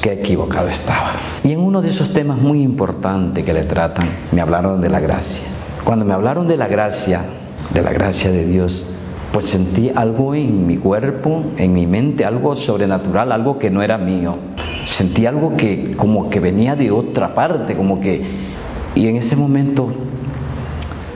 que 0.02 0.14
equivocado 0.14 0.68
estaba. 0.68 1.14
Y 1.44 1.52
en 1.52 1.60
uno 1.60 1.82
de 1.82 1.90
esos 1.90 2.12
temas 2.14 2.40
muy 2.40 2.62
importantes 2.62 3.44
que 3.44 3.54
le 3.54 3.64
tratan, 3.64 4.10
me 4.32 4.42
hablaron 4.42 4.82
de 4.82 4.90
la 4.90 5.00
gracia. 5.00 5.42
Cuando 5.84 6.04
me 6.04 6.14
hablaron 6.14 6.48
de 6.48 6.58
la 6.58 6.68
gracia, 6.68 7.22
de 7.74 7.82
la 7.82 7.92
gracia 7.92 8.32
de 8.32 8.46
Dios, 8.46 8.86
pues 9.32 9.46
sentí 9.46 9.92
algo 9.94 10.34
en 10.34 10.66
mi 10.66 10.78
cuerpo, 10.78 11.44
en 11.58 11.74
mi 11.74 11.86
mente, 11.86 12.26
algo 12.26 12.56
sobrenatural, 12.56 13.32
algo 13.32 13.60
que 13.60 13.70
no 13.70 13.82
era 13.82 13.98
mío. 13.98 14.36
Sentí 14.86 15.26
algo 15.26 15.56
que 15.58 15.96
como 15.96 16.30
que 16.30 16.40
venía 16.40 16.76
de 16.76 16.92
otra 16.92 17.36
parte, 17.36 17.76
como 17.76 18.00
que... 18.00 18.48
Y 18.96 19.08
en 19.08 19.18
ese 19.18 19.36
momento 19.36 19.92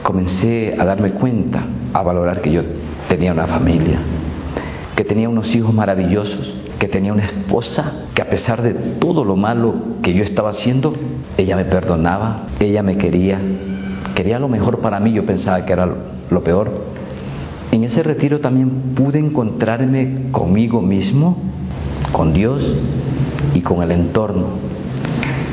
comencé 0.02 0.76
a 0.78 0.84
darme 0.84 1.12
cuenta, 1.12 1.64
a 1.92 2.02
valorar 2.02 2.40
que 2.40 2.52
yo 2.52 2.62
tenía 3.08 3.32
una 3.32 3.46
familia, 3.46 3.98
que 5.02 5.08
tenía 5.08 5.28
unos 5.28 5.52
hijos 5.52 5.74
maravillosos, 5.74 6.54
que 6.78 6.86
tenía 6.86 7.12
una 7.12 7.24
esposa 7.24 8.06
que 8.14 8.22
a 8.22 8.30
pesar 8.30 8.62
de 8.62 8.72
todo 9.00 9.24
lo 9.24 9.34
malo 9.34 9.74
que 10.00 10.14
yo 10.14 10.22
estaba 10.22 10.50
haciendo, 10.50 10.94
ella 11.36 11.56
me 11.56 11.64
perdonaba, 11.64 12.46
ella 12.60 12.84
me 12.84 12.96
quería, 12.98 13.40
quería 14.14 14.38
lo 14.38 14.46
mejor 14.46 14.78
para 14.78 15.00
mí, 15.00 15.12
yo 15.12 15.26
pensaba 15.26 15.66
que 15.66 15.72
era 15.72 15.92
lo 16.30 16.44
peor. 16.44 16.70
En 17.72 17.82
ese 17.82 18.04
retiro 18.04 18.38
también 18.38 18.94
pude 18.94 19.18
encontrarme 19.18 20.30
conmigo 20.30 20.80
mismo, 20.80 21.36
con 22.12 22.32
Dios 22.32 22.72
y 23.54 23.60
con 23.62 23.82
el 23.82 23.90
entorno. 23.90 24.50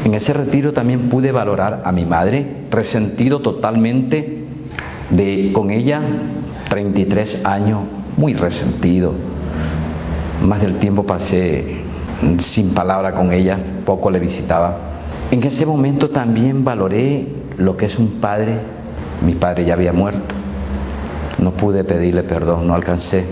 En 0.06 0.13
ese 0.13 0.32
retiro 0.32 0.74
también 0.74 1.10
pude 1.10 1.32
valorar 1.32 1.82
a 1.86 1.91
mi 1.91 2.06
madre, 2.06 2.68
resentido 2.70 3.39
totalmente 3.39 4.44
de 5.10 5.50
con 5.53 5.72
ella 5.72 6.03
33 6.70 7.44
años, 7.46 7.79
muy 8.15 8.36
resentido, 8.36 9.28
más 10.41 10.62
del 10.62 10.79
tiempo 10.79 11.03
pasé 11.03 11.84
sin 12.39 12.74
palabra 12.74 13.13
con 13.13 13.31
ella, 13.31 13.58
poco 13.86 14.10
le 14.10 14.19
visitaba. 14.19 14.77
En 15.31 15.43
ese 15.43 15.65
momento 15.65 16.10
también 16.10 16.63
valoré 16.63 17.27
lo 17.58 17.77
que 17.77 17.86
es 17.86 17.98
un 17.98 18.19
padre. 18.19 18.60
Mi 19.25 19.36
padre 19.36 19.65
ya 19.65 19.74
había 19.74 19.93
muerto. 19.93 20.36
No 21.39 21.51
pude 21.51 21.84
pedirle 21.84 22.24
perdón, 22.24 22.67
no 22.67 22.74
alcancé. 22.74 23.25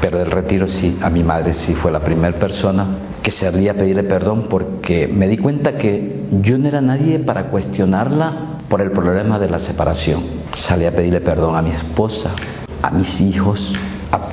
Pero 0.00 0.18
del 0.18 0.30
retiro 0.30 0.66
sí, 0.66 0.98
a 1.00 1.08
mi 1.08 1.22
madre 1.22 1.52
sí 1.52 1.74
fue 1.74 1.90
la 1.92 2.00
primera 2.00 2.38
persona 2.38 2.86
que 3.22 3.30
salía 3.30 3.72
a 3.72 3.74
pedirle 3.74 4.02
perdón 4.02 4.48
porque 4.50 5.08
me 5.08 5.28
di 5.28 5.38
cuenta 5.38 5.78
que 5.78 6.24
yo 6.42 6.58
no 6.58 6.68
era 6.68 6.82
nadie 6.82 7.18
para 7.20 7.44
cuestionarla 7.44 8.58
por 8.68 8.82
el 8.82 8.90
problema 8.90 9.38
de 9.38 9.48
la 9.48 9.60
separación. 9.60 10.22
Salí 10.56 10.84
a 10.84 10.92
pedirle 10.92 11.20
perdón 11.20 11.56
a 11.56 11.62
mi 11.62 11.70
esposa, 11.70 12.32
a 12.82 12.90
mis 12.90 13.20
hijos, 13.20 13.72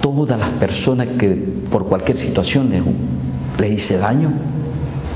todas 0.02 0.38
las 0.40 0.52
personas 0.54 1.10
que 1.18 1.30
por 1.72 1.86
cualquier 1.86 2.18
situación 2.18 2.72
le, 3.58 3.70
hice 3.70 3.98
daño, 3.98 4.32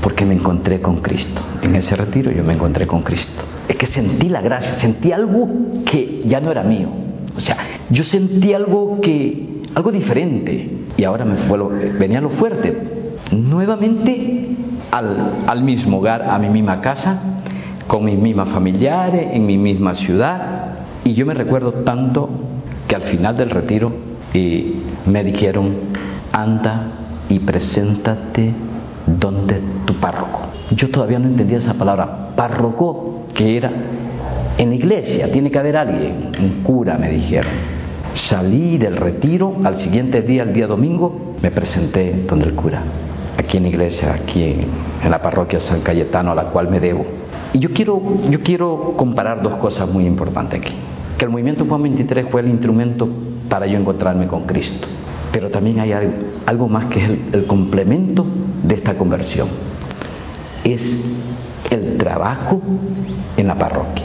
porque 0.00 0.24
me 0.24 0.34
encontré 0.34 0.80
con 0.80 0.98
Cristo. 1.00 1.40
En 1.62 1.74
ese 1.74 1.96
retiro 1.96 2.30
yo 2.30 2.44
me 2.44 2.54
encontré 2.54 2.86
con 2.86 3.02
Cristo. 3.02 3.42
Es 3.68 3.76
que 3.76 3.86
sentí 3.86 4.28
la 4.28 4.40
gracia, 4.40 4.76
sentí 4.76 5.12
algo 5.12 5.48
que 5.84 6.22
ya 6.26 6.40
no 6.40 6.50
era 6.50 6.62
mío. 6.62 6.88
O 7.36 7.40
sea, 7.40 7.56
yo 7.90 8.04
sentí 8.04 8.54
algo 8.54 9.00
que, 9.00 9.62
algo 9.74 9.92
diferente. 9.92 10.70
Y 10.96 11.04
ahora 11.04 11.24
me 11.24 11.36
venía 11.98 12.20
lo 12.20 12.30
fuerte. 12.30 13.18
Nuevamente 13.32 14.56
al, 14.92 15.44
al 15.46 15.62
mismo 15.62 15.98
hogar, 15.98 16.22
a 16.22 16.38
mi 16.38 16.48
misma 16.48 16.80
casa, 16.80 17.20
con 17.86 18.04
mis 18.04 18.18
mismas 18.18 18.48
familiares, 18.50 19.28
en 19.32 19.44
mi 19.44 19.58
misma 19.58 19.94
ciudad. 19.94 20.76
Y 21.04 21.14
yo 21.14 21.26
me 21.26 21.34
recuerdo 21.34 21.72
tanto 21.84 22.30
que 22.88 22.94
al 22.94 23.02
final 23.02 23.36
del 23.36 23.50
retiro 23.50 24.05
eh, 24.34 24.74
me 25.06 25.24
dijeron, 25.24 25.74
anda 26.32 27.24
y 27.28 27.38
preséntate 27.40 28.52
donde 29.06 29.60
tu 29.84 29.94
párroco. 29.94 30.40
Yo 30.72 30.90
todavía 30.90 31.18
no 31.18 31.28
entendía 31.28 31.58
esa 31.58 31.74
palabra, 31.74 32.34
párroco, 32.36 33.26
que 33.34 33.56
era 33.56 33.70
en 34.58 34.72
iglesia, 34.72 35.30
tiene 35.30 35.50
que 35.50 35.58
haber 35.58 35.76
alguien, 35.76 36.32
un 36.40 36.62
cura, 36.62 36.96
me 36.98 37.10
dijeron. 37.10 37.52
Salí 38.14 38.78
del 38.78 38.96
retiro, 38.96 39.56
al 39.64 39.76
siguiente 39.76 40.22
día, 40.22 40.42
el 40.42 40.52
día 40.54 40.66
domingo, 40.66 41.34
me 41.42 41.50
presenté 41.50 42.24
donde 42.26 42.46
el 42.46 42.54
cura, 42.54 42.82
aquí 43.36 43.58
en 43.58 43.66
iglesia, 43.66 44.14
aquí 44.14 44.42
en, 44.42 44.60
en 45.02 45.10
la 45.10 45.20
parroquia 45.20 45.60
San 45.60 45.82
Cayetano, 45.82 46.32
a 46.32 46.34
la 46.34 46.44
cual 46.44 46.68
me 46.68 46.80
debo. 46.80 47.04
Y 47.52 47.58
yo 47.58 47.70
quiero, 47.72 48.00
yo 48.30 48.40
quiero 48.40 48.94
comparar 48.96 49.42
dos 49.42 49.56
cosas 49.56 49.88
muy 49.88 50.06
importantes 50.06 50.60
aquí. 50.60 50.72
Que 51.18 51.26
el 51.26 51.30
movimiento 51.30 51.66
Juan 51.66 51.82
23 51.82 52.26
fue 52.30 52.40
el 52.40 52.48
instrumento 52.48 53.08
para 53.48 53.66
yo 53.66 53.78
encontrarme 53.78 54.26
con 54.26 54.46
Cristo. 54.46 54.86
Pero 55.32 55.50
también 55.50 55.80
hay 55.80 55.92
algo 56.46 56.68
más 56.68 56.86
que 56.86 57.04
es 57.04 57.10
el, 57.32 57.46
complemento 57.46 58.26
de 58.62 58.74
esta 58.74 58.96
conversión. 58.96 59.48
Es 60.64 60.82
el 61.70 61.96
trabajo 61.98 62.60
en 63.36 63.46
la 63.46 63.56
parroquia. 63.56 64.04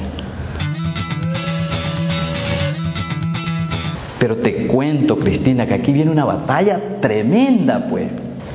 Pero 4.19 4.37
te 4.37 4.67
cuento, 4.67 5.17
Cristina, 5.17 5.65
que 5.65 5.73
aquí 5.73 5.91
viene 5.91 6.11
una 6.11 6.25
batalla 6.25 6.99
tremenda, 7.01 7.87
pues. 7.89 8.07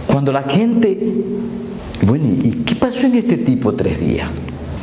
Cuando 0.07 0.31
la 0.31 0.43
gente, 0.43 0.99
bueno, 2.07 2.27
¿y 2.43 2.63
qué 2.65 2.77
pasó 2.77 3.01
en 3.01 3.17
este 3.17 3.39
tipo 3.39 3.75
tres 3.75 3.99
días? 3.99 4.31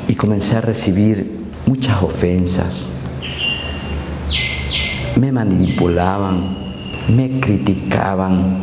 y 0.08 0.16
comencé 0.16 0.56
a 0.56 0.62
recibir 0.62 1.44
muchas 1.66 2.02
ofensas. 2.02 2.93
Me 5.20 5.32
manipulaban, 5.32 6.56
me 7.16 7.40
criticaban, 7.40 8.58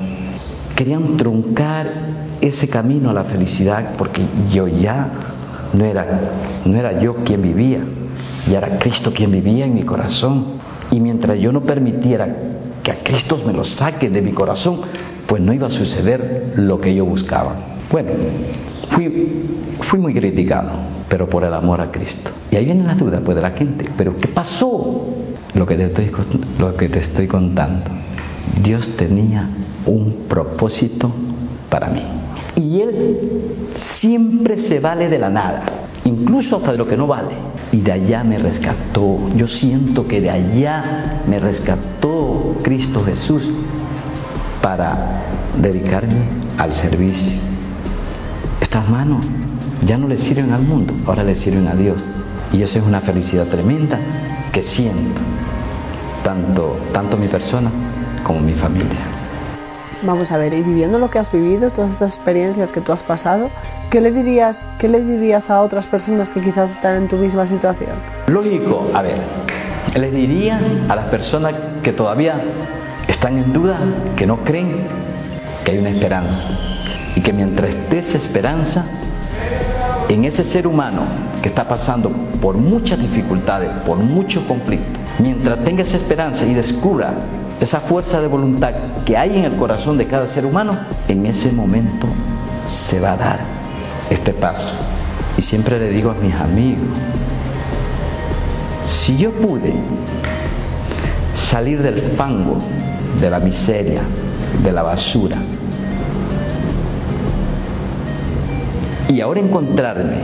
querían 0.74 1.16
truncar 1.16 1.88
ese 2.40 2.68
camino 2.68 3.10
a 3.10 3.12
la 3.12 3.24
felicidad 3.24 3.94
porque 3.96 4.22
yo 4.50 4.66
ya 4.66 5.08
no 5.72 5.84
era, 5.84 6.06
no 6.64 6.78
era 6.78 7.00
yo 7.00 7.16
quien 7.24 7.42
vivía, 7.42 7.80
ya 8.48 8.58
era 8.58 8.78
Cristo 8.78 9.12
quien 9.12 9.30
vivía 9.30 9.66
en 9.66 9.74
mi 9.74 9.82
corazón. 9.82 10.60
Y 10.90 10.98
mientras 10.98 11.38
yo 11.38 11.52
no 11.52 11.62
permitiera 11.62 12.36
que 12.82 12.90
a 12.90 13.02
Cristo 13.04 13.38
me 13.46 13.52
lo 13.52 13.64
saque 13.64 14.08
de 14.08 14.22
mi 14.22 14.32
corazón, 14.32 14.80
pues 15.26 15.40
no 15.40 15.52
iba 15.52 15.68
a 15.68 15.70
suceder 15.70 16.54
lo 16.56 16.80
que 16.80 16.94
yo 16.94 17.04
buscaba. 17.04 17.54
Bueno, 17.92 18.10
fui, 18.90 19.46
fui 19.88 19.98
muy 19.98 20.14
criticado 20.14 21.00
pero 21.10 21.28
por 21.28 21.44
el 21.44 21.52
amor 21.52 21.80
a 21.82 21.90
Cristo. 21.90 22.30
Y 22.50 22.56
ahí 22.56 22.64
viene 22.64 22.84
la 22.84 22.94
duda 22.94 23.20
pues, 23.22 23.34
de 23.34 23.42
la 23.42 23.50
gente, 23.50 23.84
pero 23.98 24.16
¿qué 24.16 24.28
pasó? 24.28 25.08
Lo 25.54 25.66
que, 25.66 25.76
te 25.76 25.86
estoy, 25.86 26.10
lo 26.58 26.76
que 26.76 26.88
te 26.88 27.00
estoy 27.00 27.26
contando. 27.26 27.90
Dios 28.62 28.96
tenía 28.96 29.48
un 29.86 30.26
propósito 30.28 31.12
para 31.68 31.88
mí. 31.88 32.02
Y 32.56 32.80
Él 32.80 33.18
siempre 33.76 34.62
se 34.64 34.80
vale 34.80 35.08
de 35.08 35.18
la 35.18 35.30
nada, 35.30 35.62
incluso 36.04 36.56
hasta 36.56 36.72
de 36.72 36.78
lo 36.78 36.86
que 36.86 36.96
no 36.96 37.06
vale. 37.06 37.34
Y 37.72 37.80
de 37.80 37.92
allá 37.92 38.22
me 38.22 38.38
rescató. 38.38 39.18
Yo 39.36 39.48
siento 39.48 40.06
que 40.06 40.20
de 40.20 40.30
allá 40.30 41.22
me 41.26 41.38
rescató 41.38 42.56
Cristo 42.62 43.04
Jesús 43.04 43.48
para 44.62 45.22
dedicarme 45.60 46.22
al 46.58 46.72
servicio. 46.74 47.32
Estas 48.60 48.88
manos 48.88 49.26
ya 49.86 49.96
no 49.96 50.06
le 50.06 50.18
sirven 50.18 50.52
al 50.52 50.62
mundo, 50.62 50.94
ahora 51.06 51.24
le 51.24 51.34
sirven 51.34 51.66
a 51.66 51.74
Dios. 51.74 51.98
Y 52.52 52.62
eso 52.62 52.78
es 52.78 52.84
una 52.84 53.00
felicidad 53.00 53.46
tremenda 53.46 53.98
que 54.52 54.62
siento, 54.62 55.20
tanto, 56.24 56.78
tanto 56.92 57.16
mi 57.16 57.28
persona 57.28 57.70
como 58.22 58.40
mi 58.40 58.54
familia. 58.54 59.06
Vamos 60.02 60.32
a 60.32 60.38
ver, 60.38 60.54
y 60.54 60.62
viviendo 60.62 60.98
lo 60.98 61.10
que 61.10 61.18
has 61.18 61.30
vivido, 61.30 61.70
todas 61.70 61.92
estas 61.92 62.14
experiencias 62.14 62.72
que 62.72 62.80
tú 62.80 62.92
has 62.92 63.02
pasado, 63.02 63.50
¿qué 63.90 64.00
le 64.00 64.10
dirías, 64.10 64.66
qué 64.78 64.88
le 64.88 65.02
dirías 65.02 65.50
a 65.50 65.60
otras 65.60 65.86
personas 65.86 66.30
que 66.30 66.40
quizás 66.40 66.70
están 66.70 66.96
en 66.96 67.08
tu 67.08 67.16
misma 67.16 67.46
situación? 67.46 67.96
Lógico, 68.26 68.90
a 68.94 69.02
ver, 69.02 69.18
les 69.94 70.12
diría 70.14 70.58
a 70.88 70.96
las 70.96 71.06
personas 71.06 71.54
que 71.82 71.92
todavía 71.92 72.42
están 73.08 73.36
en 73.36 73.52
duda, 73.52 73.78
que 74.16 74.26
no 74.26 74.38
creen 74.38 74.86
que 75.64 75.72
hay 75.72 75.78
una 75.78 75.90
esperanza 75.90 76.48
y 77.14 77.20
que 77.20 77.32
mientras 77.32 77.70
esté 77.70 77.98
esa 77.98 78.18
esperanza, 78.18 78.84
en 80.10 80.24
ese 80.24 80.42
ser 80.44 80.66
humano 80.66 81.02
que 81.40 81.50
está 81.50 81.68
pasando 81.68 82.10
por 82.42 82.56
muchas 82.56 82.98
dificultades, 82.98 83.70
por 83.86 83.96
mucho 83.96 84.44
conflicto, 84.48 84.98
mientras 85.20 85.62
tenga 85.62 85.82
esa 85.82 85.98
esperanza 85.98 86.44
y 86.44 86.52
descubra 86.52 87.14
esa 87.60 87.80
fuerza 87.80 88.20
de 88.20 88.26
voluntad 88.26 88.72
que 89.06 89.16
hay 89.16 89.38
en 89.38 89.44
el 89.44 89.56
corazón 89.56 89.98
de 89.98 90.08
cada 90.08 90.26
ser 90.28 90.46
humano, 90.46 90.76
en 91.06 91.26
ese 91.26 91.52
momento 91.52 92.08
se 92.66 92.98
va 92.98 93.12
a 93.12 93.16
dar 93.16 93.40
este 94.10 94.32
paso. 94.32 94.68
Y 95.38 95.42
siempre 95.42 95.78
le 95.78 95.90
digo 95.90 96.10
a 96.10 96.14
mis 96.14 96.34
amigos, 96.34 96.88
si 98.86 99.16
yo 99.16 99.30
pude 99.30 99.74
salir 101.34 101.82
del 101.82 102.16
fango, 102.16 102.58
de 103.20 103.30
la 103.30 103.38
miseria, 103.38 104.02
de 104.60 104.72
la 104.72 104.82
basura, 104.82 105.36
Y 109.10 109.20
ahora 109.20 109.40
encontrarme 109.40 110.18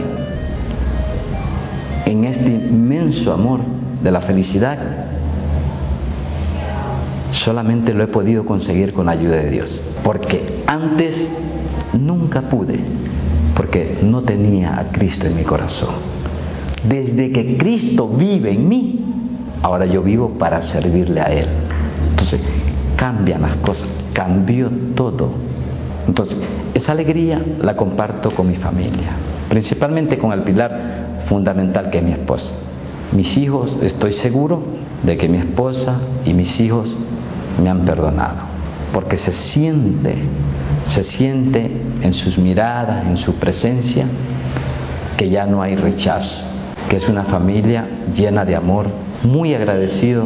en 2.04 2.24
este 2.24 2.48
inmenso 2.48 3.32
amor 3.32 3.58
de 4.00 4.12
la 4.12 4.20
felicidad, 4.20 4.78
solamente 7.32 7.92
lo 7.94 8.04
he 8.04 8.06
podido 8.06 8.44
conseguir 8.44 8.92
con 8.92 9.06
la 9.06 9.12
ayuda 9.12 9.38
de 9.38 9.50
Dios. 9.50 9.80
Porque 10.04 10.62
antes 10.68 11.28
nunca 11.94 12.42
pude, 12.42 12.78
porque 13.56 13.98
no 14.04 14.22
tenía 14.22 14.78
a 14.78 14.84
Cristo 14.92 15.26
en 15.26 15.34
mi 15.34 15.42
corazón. 15.42 15.96
Desde 16.88 17.32
que 17.32 17.56
Cristo 17.56 18.06
vive 18.06 18.52
en 18.52 18.68
mí, 18.68 19.04
ahora 19.62 19.86
yo 19.86 20.00
vivo 20.00 20.28
para 20.38 20.62
servirle 20.62 21.20
a 21.20 21.32
Él. 21.32 21.48
Entonces, 22.10 22.40
cambian 22.94 23.42
las 23.42 23.56
cosas, 23.56 23.88
cambió 24.12 24.70
todo 24.94 25.55
entonces, 26.06 26.38
esa 26.74 26.92
alegría 26.92 27.42
la 27.58 27.74
comparto 27.76 28.30
con 28.30 28.46
mi 28.46 28.56
familia, 28.56 29.16
principalmente 29.48 30.18
con 30.18 30.32
el 30.32 30.42
pilar 30.42 31.24
fundamental 31.28 31.90
que 31.90 31.98
es 31.98 32.04
mi 32.04 32.12
esposa. 32.12 32.52
Mis 33.12 33.36
hijos, 33.36 33.76
estoy 33.82 34.12
seguro 34.12 34.62
de 35.02 35.16
que 35.16 35.28
mi 35.28 35.38
esposa 35.38 36.00
y 36.24 36.32
mis 36.32 36.60
hijos 36.60 36.94
me 37.62 37.70
han 37.70 37.84
perdonado, 37.84 38.36
porque 38.92 39.16
se 39.16 39.32
siente, 39.32 40.16
se 40.84 41.02
siente 41.02 41.70
en 42.02 42.12
sus 42.12 42.38
miradas, 42.38 43.06
en 43.06 43.16
su 43.16 43.34
presencia, 43.34 44.06
que 45.16 45.28
ya 45.28 45.46
no 45.46 45.62
hay 45.62 45.74
rechazo, 45.74 46.44
que 46.88 46.96
es 46.96 47.08
una 47.08 47.24
familia 47.24 47.84
llena 48.14 48.44
de 48.44 48.54
amor, 48.54 48.86
muy 49.24 49.54
agradecido 49.54 50.24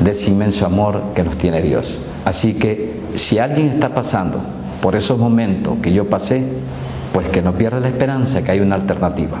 de 0.00 0.10
ese 0.10 0.30
inmenso 0.30 0.64
amor 0.64 1.12
que 1.14 1.22
nos 1.22 1.36
tiene 1.36 1.60
Dios. 1.60 1.98
Así 2.24 2.54
que 2.54 3.00
si 3.14 3.38
alguien 3.38 3.68
está 3.68 3.90
pasando 3.90 4.40
por 4.82 4.96
esos 4.96 5.16
momentos 5.16 5.78
que 5.80 5.92
yo 5.92 6.10
pasé, 6.10 6.42
pues 7.14 7.28
que 7.28 7.40
no 7.40 7.54
pierda 7.54 7.78
la 7.78 7.88
esperanza 7.88 8.42
que 8.42 8.50
hay 8.50 8.60
una 8.60 8.74
alternativa. 8.74 9.38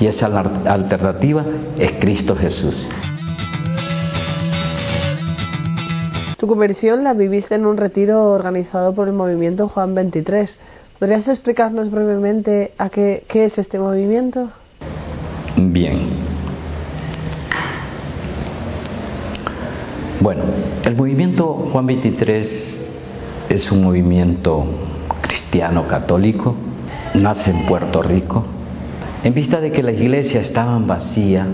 Y 0.00 0.06
esa 0.06 0.26
alternativa 0.26 1.44
es 1.78 1.92
Cristo 2.00 2.34
Jesús. 2.34 2.88
Tu 6.38 6.46
conversión 6.46 7.04
la 7.04 7.12
viviste 7.12 7.56
en 7.56 7.66
un 7.66 7.76
retiro 7.76 8.32
organizado 8.32 8.94
por 8.94 9.08
el 9.08 9.14
movimiento 9.14 9.68
Juan 9.68 9.94
23. 9.94 10.58
¿Podrías 10.98 11.28
explicarnos 11.28 11.90
brevemente 11.90 12.72
a 12.78 12.88
qué, 12.88 13.24
qué 13.28 13.44
es 13.44 13.58
este 13.58 13.78
movimiento? 13.78 14.48
Bien. 15.56 16.08
Bueno, 20.20 20.44
el 20.84 20.96
movimiento 20.96 21.68
Juan 21.72 21.86
23 21.86 22.67
es 23.48 23.70
un 23.72 23.82
movimiento 23.82 24.64
cristiano 25.22 25.88
católico, 25.88 26.54
nace 27.14 27.50
en 27.50 27.66
Puerto 27.66 28.02
Rico, 28.02 28.44
en 29.24 29.34
vista 29.34 29.60
de 29.60 29.72
que 29.72 29.82
la 29.82 29.92
iglesia 29.92 30.40
estaba 30.40 30.78
vacía, 30.78 31.46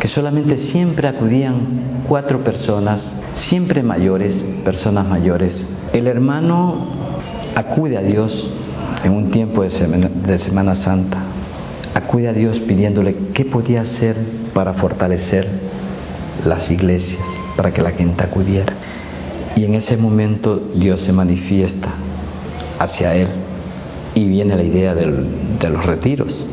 que 0.00 0.08
solamente 0.08 0.56
siempre 0.58 1.08
acudían 1.08 2.02
cuatro 2.06 2.44
personas 2.44 3.00
siempre 3.38 3.82
mayores, 3.82 4.36
personas 4.64 5.06
mayores. 5.06 5.64
El 5.92 6.06
hermano 6.06 6.86
acude 7.54 7.96
a 7.96 8.02
Dios 8.02 8.50
en 9.04 9.12
un 9.12 9.30
tiempo 9.30 9.62
de 9.62 9.70
Semana, 9.70 10.08
de 10.08 10.38
Semana 10.38 10.76
Santa, 10.76 11.18
acude 11.94 12.28
a 12.28 12.32
Dios 12.32 12.60
pidiéndole 12.60 13.14
qué 13.32 13.44
podía 13.44 13.82
hacer 13.82 14.16
para 14.54 14.74
fortalecer 14.74 15.48
las 16.44 16.70
iglesias, 16.70 17.20
para 17.56 17.72
que 17.72 17.82
la 17.82 17.92
gente 17.92 18.22
acudiera. 18.22 18.72
Y 19.58 19.64
en 19.64 19.74
ese 19.74 19.96
momento 19.96 20.70
Dios 20.76 21.00
se 21.00 21.12
manifiesta 21.12 21.88
hacia 22.78 23.16
él 23.16 23.26
y 24.14 24.28
viene 24.28 24.54
la 24.54 24.62
idea 24.62 24.94
de 24.94 25.68
los 25.68 25.84
retiros. 25.84 26.46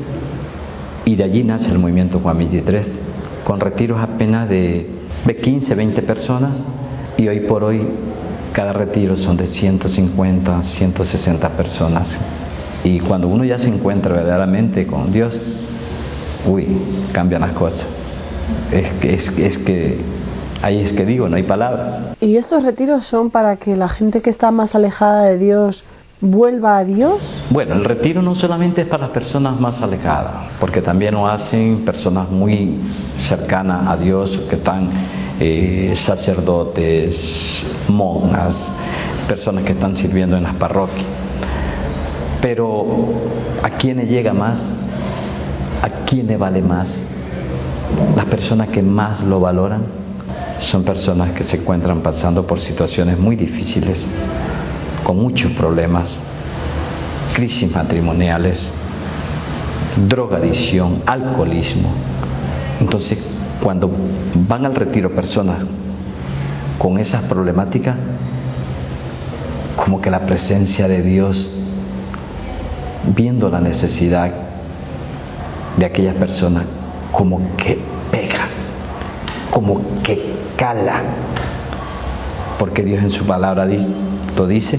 Y 1.05 1.15
de 1.15 1.23
allí 1.23 1.43
nace 1.43 1.69
el 1.69 1.77
movimiento 1.77 2.19
Juan 2.19 2.39
23, 2.39 2.87
con 3.43 3.59
retiros 3.59 4.01
apenas 4.01 4.49
de, 4.49 4.87
de 5.23 5.35
15, 5.37 5.75
20 5.75 6.01
personas 6.01 6.53
y 7.15 7.27
hoy 7.27 7.41
por 7.41 7.63
hoy 7.63 7.85
cada 8.53 8.73
retiro 8.73 9.15
son 9.17 9.37
de 9.37 9.45
150, 9.45 10.63
160 10.63 11.49
personas. 11.49 12.17
Y 12.83 13.01
cuando 13.01 13.27
uno 13.27 13.45
ya 13.45 13.59
se 13.59 13.69
encuentra 13.69 14.15
verdaderamente 14.15 14.87
con 14.87 15.11
Dios, 15.11 15.39
uy, 16.47 16.65
cambian 17.11 17.41
las 17.41 17.51
cosas. 17.51 17.85
Es 18.71 18.89
que, 18.93 19.13
es 19.45 19.57
que 19.59 20.24
ahí 20.61 20.81
es 20.81 20.93
que 20.93 21.05
digo, 21.05 21.29
no 21.29 21.35
hay 21.35 21.43
palabras. 21.43 22.15
¿Y 22.21 22.37
estos 22.37 22.63
retiros 22.63 23.05
son 23.05 23.29
para 23.31 23.57
que 23.57 23.75
la 23.75 23.89
gente 23.89 24.21
que 24.21 24.29
está 24.29 24.51
más 24.51 24.75
alejada 24.75 25.23
de 25.23 25.37
Dios 25.37 25.83
vuelva 26.21 26.77
a 26.77 26.83
Dios? 26.83 27.21
Bueno, 27.49 27.75
el 27.75 27.85
retiro 27.85 28.21
no 28.21 28.35
solamente 28.35 28.81
es 28.81 28.87
para 28.87 29.03
las 29.03 29.11
personas 29.11 29.59
más 29.59 29.81
alejadas, 29.81 30.53
porque 30.59 30.81
también 30.81 31.13
lo 31.13 31.27
hacen 31.27 31.83
personas 31.85 32.29
muy 32.29 32.79
cercanas 33.17 33.87
a 33.87 33.97
Dios, 33.97 34.31
que 34.49 34.55
están 34.55 34.89
eh, 35.39 35.93
sacerdotes, 35.95 37.65
monjas, 37.87 38.55
personas 39.27 39.63
que 39.65 39.73
están 39.73 39.95
sirviendo 39.95 40.37
en 40.37 40.43
las 40.43 40.55
parroquias. 40.55 41.05
Pero 42.41 42.85
¿a 43.63 43.71
quién 43.71 43.97
le 43.97 44.05
llega 44.05 44.33
más? 44.33 44.59
¿A 45.81 46.05
quién 46.05 46.27
le 46.27 46.37
vale 46.37 46.61
más? 46.61 47.01
Las 48.15 48.25
personas 48.25 48.69
que 48.69 48.81
más 48.81 49.23
lo 49.23 49.39
valoran 49.39 50.04
son 50.59 50.83
personas 50.83 51.31
que 51.33 51.43
se 51.43 51.57
encuentran 51.57 52.01
pasando 52.01 52.45
por 52.47 52.59
situaciones 52.59 53.17
muy 53.19 53.35
difíciles, 53.35 54.05
con 55.03 55.17
muchos 55.21 55.51
problemas, 55.53 56.09
crisis 57.35 57.69
matrimoniales, 57.73 58.67
drogadicción, 60.07 61.01
alcoholismo. 61.05 61.89
Entonces, 62.79 63.19
cuando 63.61 63.89
van 64.47 64.65
al 64.65 64.75
retiro 64.75 65.11
personas 65.11 65.63
con 66.77 66.97
esas 66.97 67.23
problemáticas, 67.23 67.95
como 69.75 70.01
que 70.01 70.09
la 70.09 70.21
presencia 70.21 70.87
de 70.87 71.01
Dios, 71.01 71.49
viendo 73.15 73.49
la 73.49 73.59
necesidad 73.59 74.31
de 75.77 75.85
aquellas 75.85 76.15
personas, 76.15 76.63
como 77.11 77.55
que 77.57 77.94
como 79.55 80.03
que 80.03 80.33
cala, 80.57 81.01
porque 82.59 82.83
Dios 82.83 83.01
en 83.01 83.11
su 83.11 83.25
palabra 83.25 83.65
lo 84.35 84.47
dice, 84.47 84.77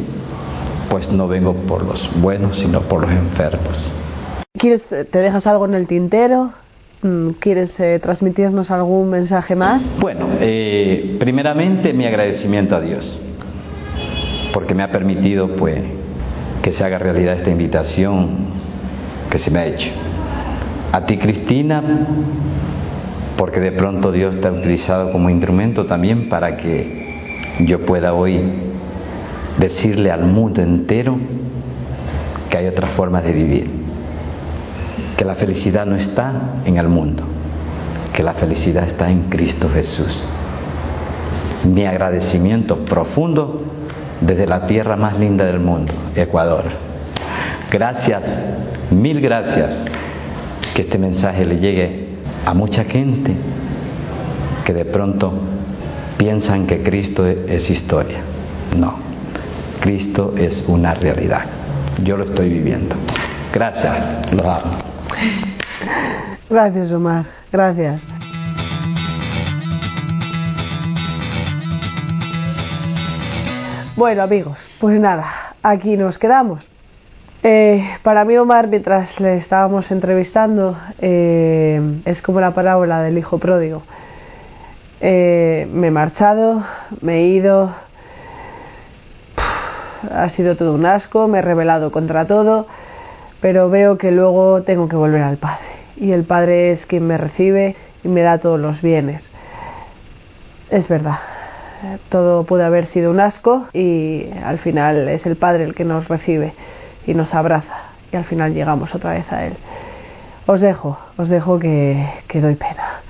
pues 0.91 1.11
no 1.11 1.29
vengo 1.29 1.55
por 1.55 1.83
los 1.83 2.11
buenos, 2.21 2.59
sino 2.59 2.83
por 2.83 3.01
los 3.01 3.11
enfermos. 3.11 3.91
¿Quieres, 4.59 4.83
te 4.87 5.19
dejas 5.19 5.47
algo 5.47 5.65
en 5.65 5.73
el 5.73 5.87
tintero? 5.87 6.51
Mm, 7.01 7.31
¿Quieres 7.41 7.81
eh, 7.81 7.99
transmitirnos 8.03 8.71
algún 8.71 9.09
mensaje 9.09 9.57
más? 9.57 9.83
Bueno, 9.99 10.29
eh, 10.41 11.17
primeramente 11.21 11.95
mi 11.95 12.05
agradecimiento 12.05 12.77
a 12.77 12.81
Dios, 12.83 13.19
porque 14.53 14.75
me 14.75 14.83
ha 14.83 14.93
permitido 14.93 15.57
pues 15.57 15.81
que 16.61 16.73
se 16.73 16.85
haga 16.85 16.99
realidad 16.99 17.39
esta 17.39 17.49
invitación 17.49 18.49
que 19.31 19.39
se 19.39 19.51
me 19.51 19.59
ha 19.59 19.67
hecho. 19.69 19.89
A 20.93 21.07
ti, 21.07 21.17
Cristina, 21.17 21.83
porque 23.37 23.61
de 23.61 23.73
pronto 23.73 24.13
Dios 24.13 24.41
te 24.41 24.49
ha 24.49 24.53
utilizado 24.53 25.13
como 25.13 25.31
instrumento 25.31 25.87
también 25.87 26.29
para 26.29 26.57
que 26.57 27.07
yo 27.61 27.81
pueda 27.81 28.15
hoy 28.15 28.41
decirle 29.59 30.11
al 30.11 30.25
mundo 30.25 30.63
entero 30.63 31.17
que 32.51 32.59
hay 32.59 32.67
otra 32.67 32.89
forma 32.89 33.21
de 33.21 33.33
vivir, 33.33 33.71
que 35.17 35.25
la 35.25 35.35
felicidad 35.35 35.87
no 35.87 35.97
está 35.97 36.63
en 36.65 36.77
el 36.77 36.89
mundo, 36.89 37.25
que 38.15 38.23
la 38.23 38.35
felicidad 38.35 38.89
está 38.89 39.11
en 39.11 39.25
Cristo 39.25 39.69
Jesús. 39.73 40.27
Mi 41.65 41.85
agradecimiento 41.85 42.85
profundo 42.85 43.63
desde 44.21 44.47
la 44.47 44.67
tierra 44.67 44.97
más 44.97 45.19
linda 45.19 45.45
del 45.45 45.61
mundo, 45.61 45.93
Ecuador. 46.15 46.65
Gracias, 47.71 48.23
mil 48.91 49.21
gracias, 49.21 49.85
que 50.75 50.83
este 50.83 50.99
mensaje 50.99 51.45
le 51.45 51.59
llegue 51.59 52.06
a 52.47 52.55
mucha 52.55 52.85
gente 52.85 53.35
que 54.65 54.73
de 54.73 54.85
pronto 54.85 55.33
piensan 56.17 56.67
que 56.67 56.83
Cristo 56.83 57.27
es 57.27 57.69
historia. 57.69 58.21
No. 58.77 58.95
Cristo 59.81 60.35
es 60.39 60.65
una 60.69 60.95
realidad. 60.95 61.45
Yo 62.03 62.17
lo 62.17 62.25
estoy 62.25 62.49
viviendo. 62.49 62.95
Gracias. 63.53 64.31
Gracias, 66.49 66.93
Omar. 66.93 67.25
Gracias. 67.53 68.03
Bueno, 73.97 74.23
amigos, 74.23 74.59
pues 74.79 75.01
nada, 75.01 75.55
aquí 75.63 75.97
nos 75.97 76.19
quedamos. 76.19 76.63
Eh, 77.43 77.85
para 78.03 78.25
mí, 78.25 78.37
Omar, 78.37 78.67
mientras 78.67 79.21
le 79.21 79.37
estábamos 79.37 79.91
entrevistando, 79.91 80.77
eh, 80.99 82.01
es 82.05 82.23
como 82.23 82.41
la 82.41 82.53
parábola 82.53 83.03
del 83.03 83.19
hijo 83.19 83.39
pródigo. 83.39 83.83
Eh, 85.01 85.69
me 85.73 85.89
he 85.89 85.91
marchado, 85.91 86.63
me 87.03 87.19
he 87.19 87.27
ido, 87.27 87.71
ha 90.11 90.29
sido 90.31 90.57
todo 90.57 90.75
un 90.75 90.87
asco, 90.87 91.29
me 91.29 91.39
he 91.39 91.43
rebelado 91.43 91.93
contra 91.93 92.27
todo, 92.27 92.67
pero 93.41 93.69
veo 93.69 93.99
que 93.99 94.11
luego 94.11 94.63
tengo 94.63 94.89
que 94.89 94.97
volver 94.97 95.23
al 95.23 95.37
Padre. 95.37 95.67
Y 95.97 96.13
el 96.13 96.25
Padre 96.25 96.73
es 96.73 96.87
quien 96.87 97.07
me 97.07 97.19
recibe 97.19 97.77
y 98.03 98.09
me 98.09 98.23
da 98.23 98.39
todos 98.39 98.59
los 98.59 98.81
bienes. 98.81 99.31
Es 100.71 100.89
verdad, 100.89 101.19
todo 102.09 102.45
puede 102.45 102.65
haber 102.65 102.87
sido 102.87 103.11
un 103.11 103.21
asco 103.21 103.67
y 103.73 104.31
al 104.43 104.59
final 104.59 105.09
es 105.09 105.27
el 105.27 105.37
Padre 105.37 105.65
el 105.65 105.75
que 105.75 105.85
nos 105.85 106.09
recibe 106.09 106.55
y 107.07 107.15
nos 107.15 107.35
abraza 107.35 107.75
y 108.13 108.17
al 108.17 108.25
final 108.25 108.53
llegamos 108.55 108.95
otra 108.95 109.13
vez 109.13 109.31
a 109.33 109.47
Él. 109.47 109.55
Os 110.47 110.61
dejo, 110.61 110.99
os 111.17 111.29
dejo 111.29 111.59
que, 111.59 112.07
que 112.29 112.41
doy 112.41 112.55
pena. 112.55 113.01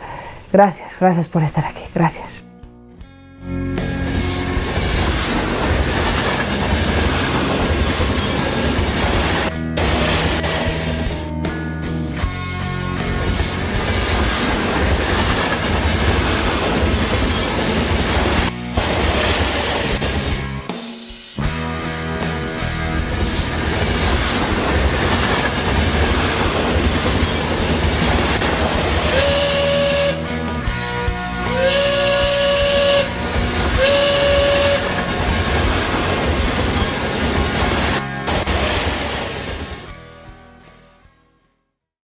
Gracias, 0.52 0.88
gracias 0.98 1.28
por 1.28 1.42
estar 1.42 1.64
aquí, 1.64 1.82
gracias. 1.94 2.45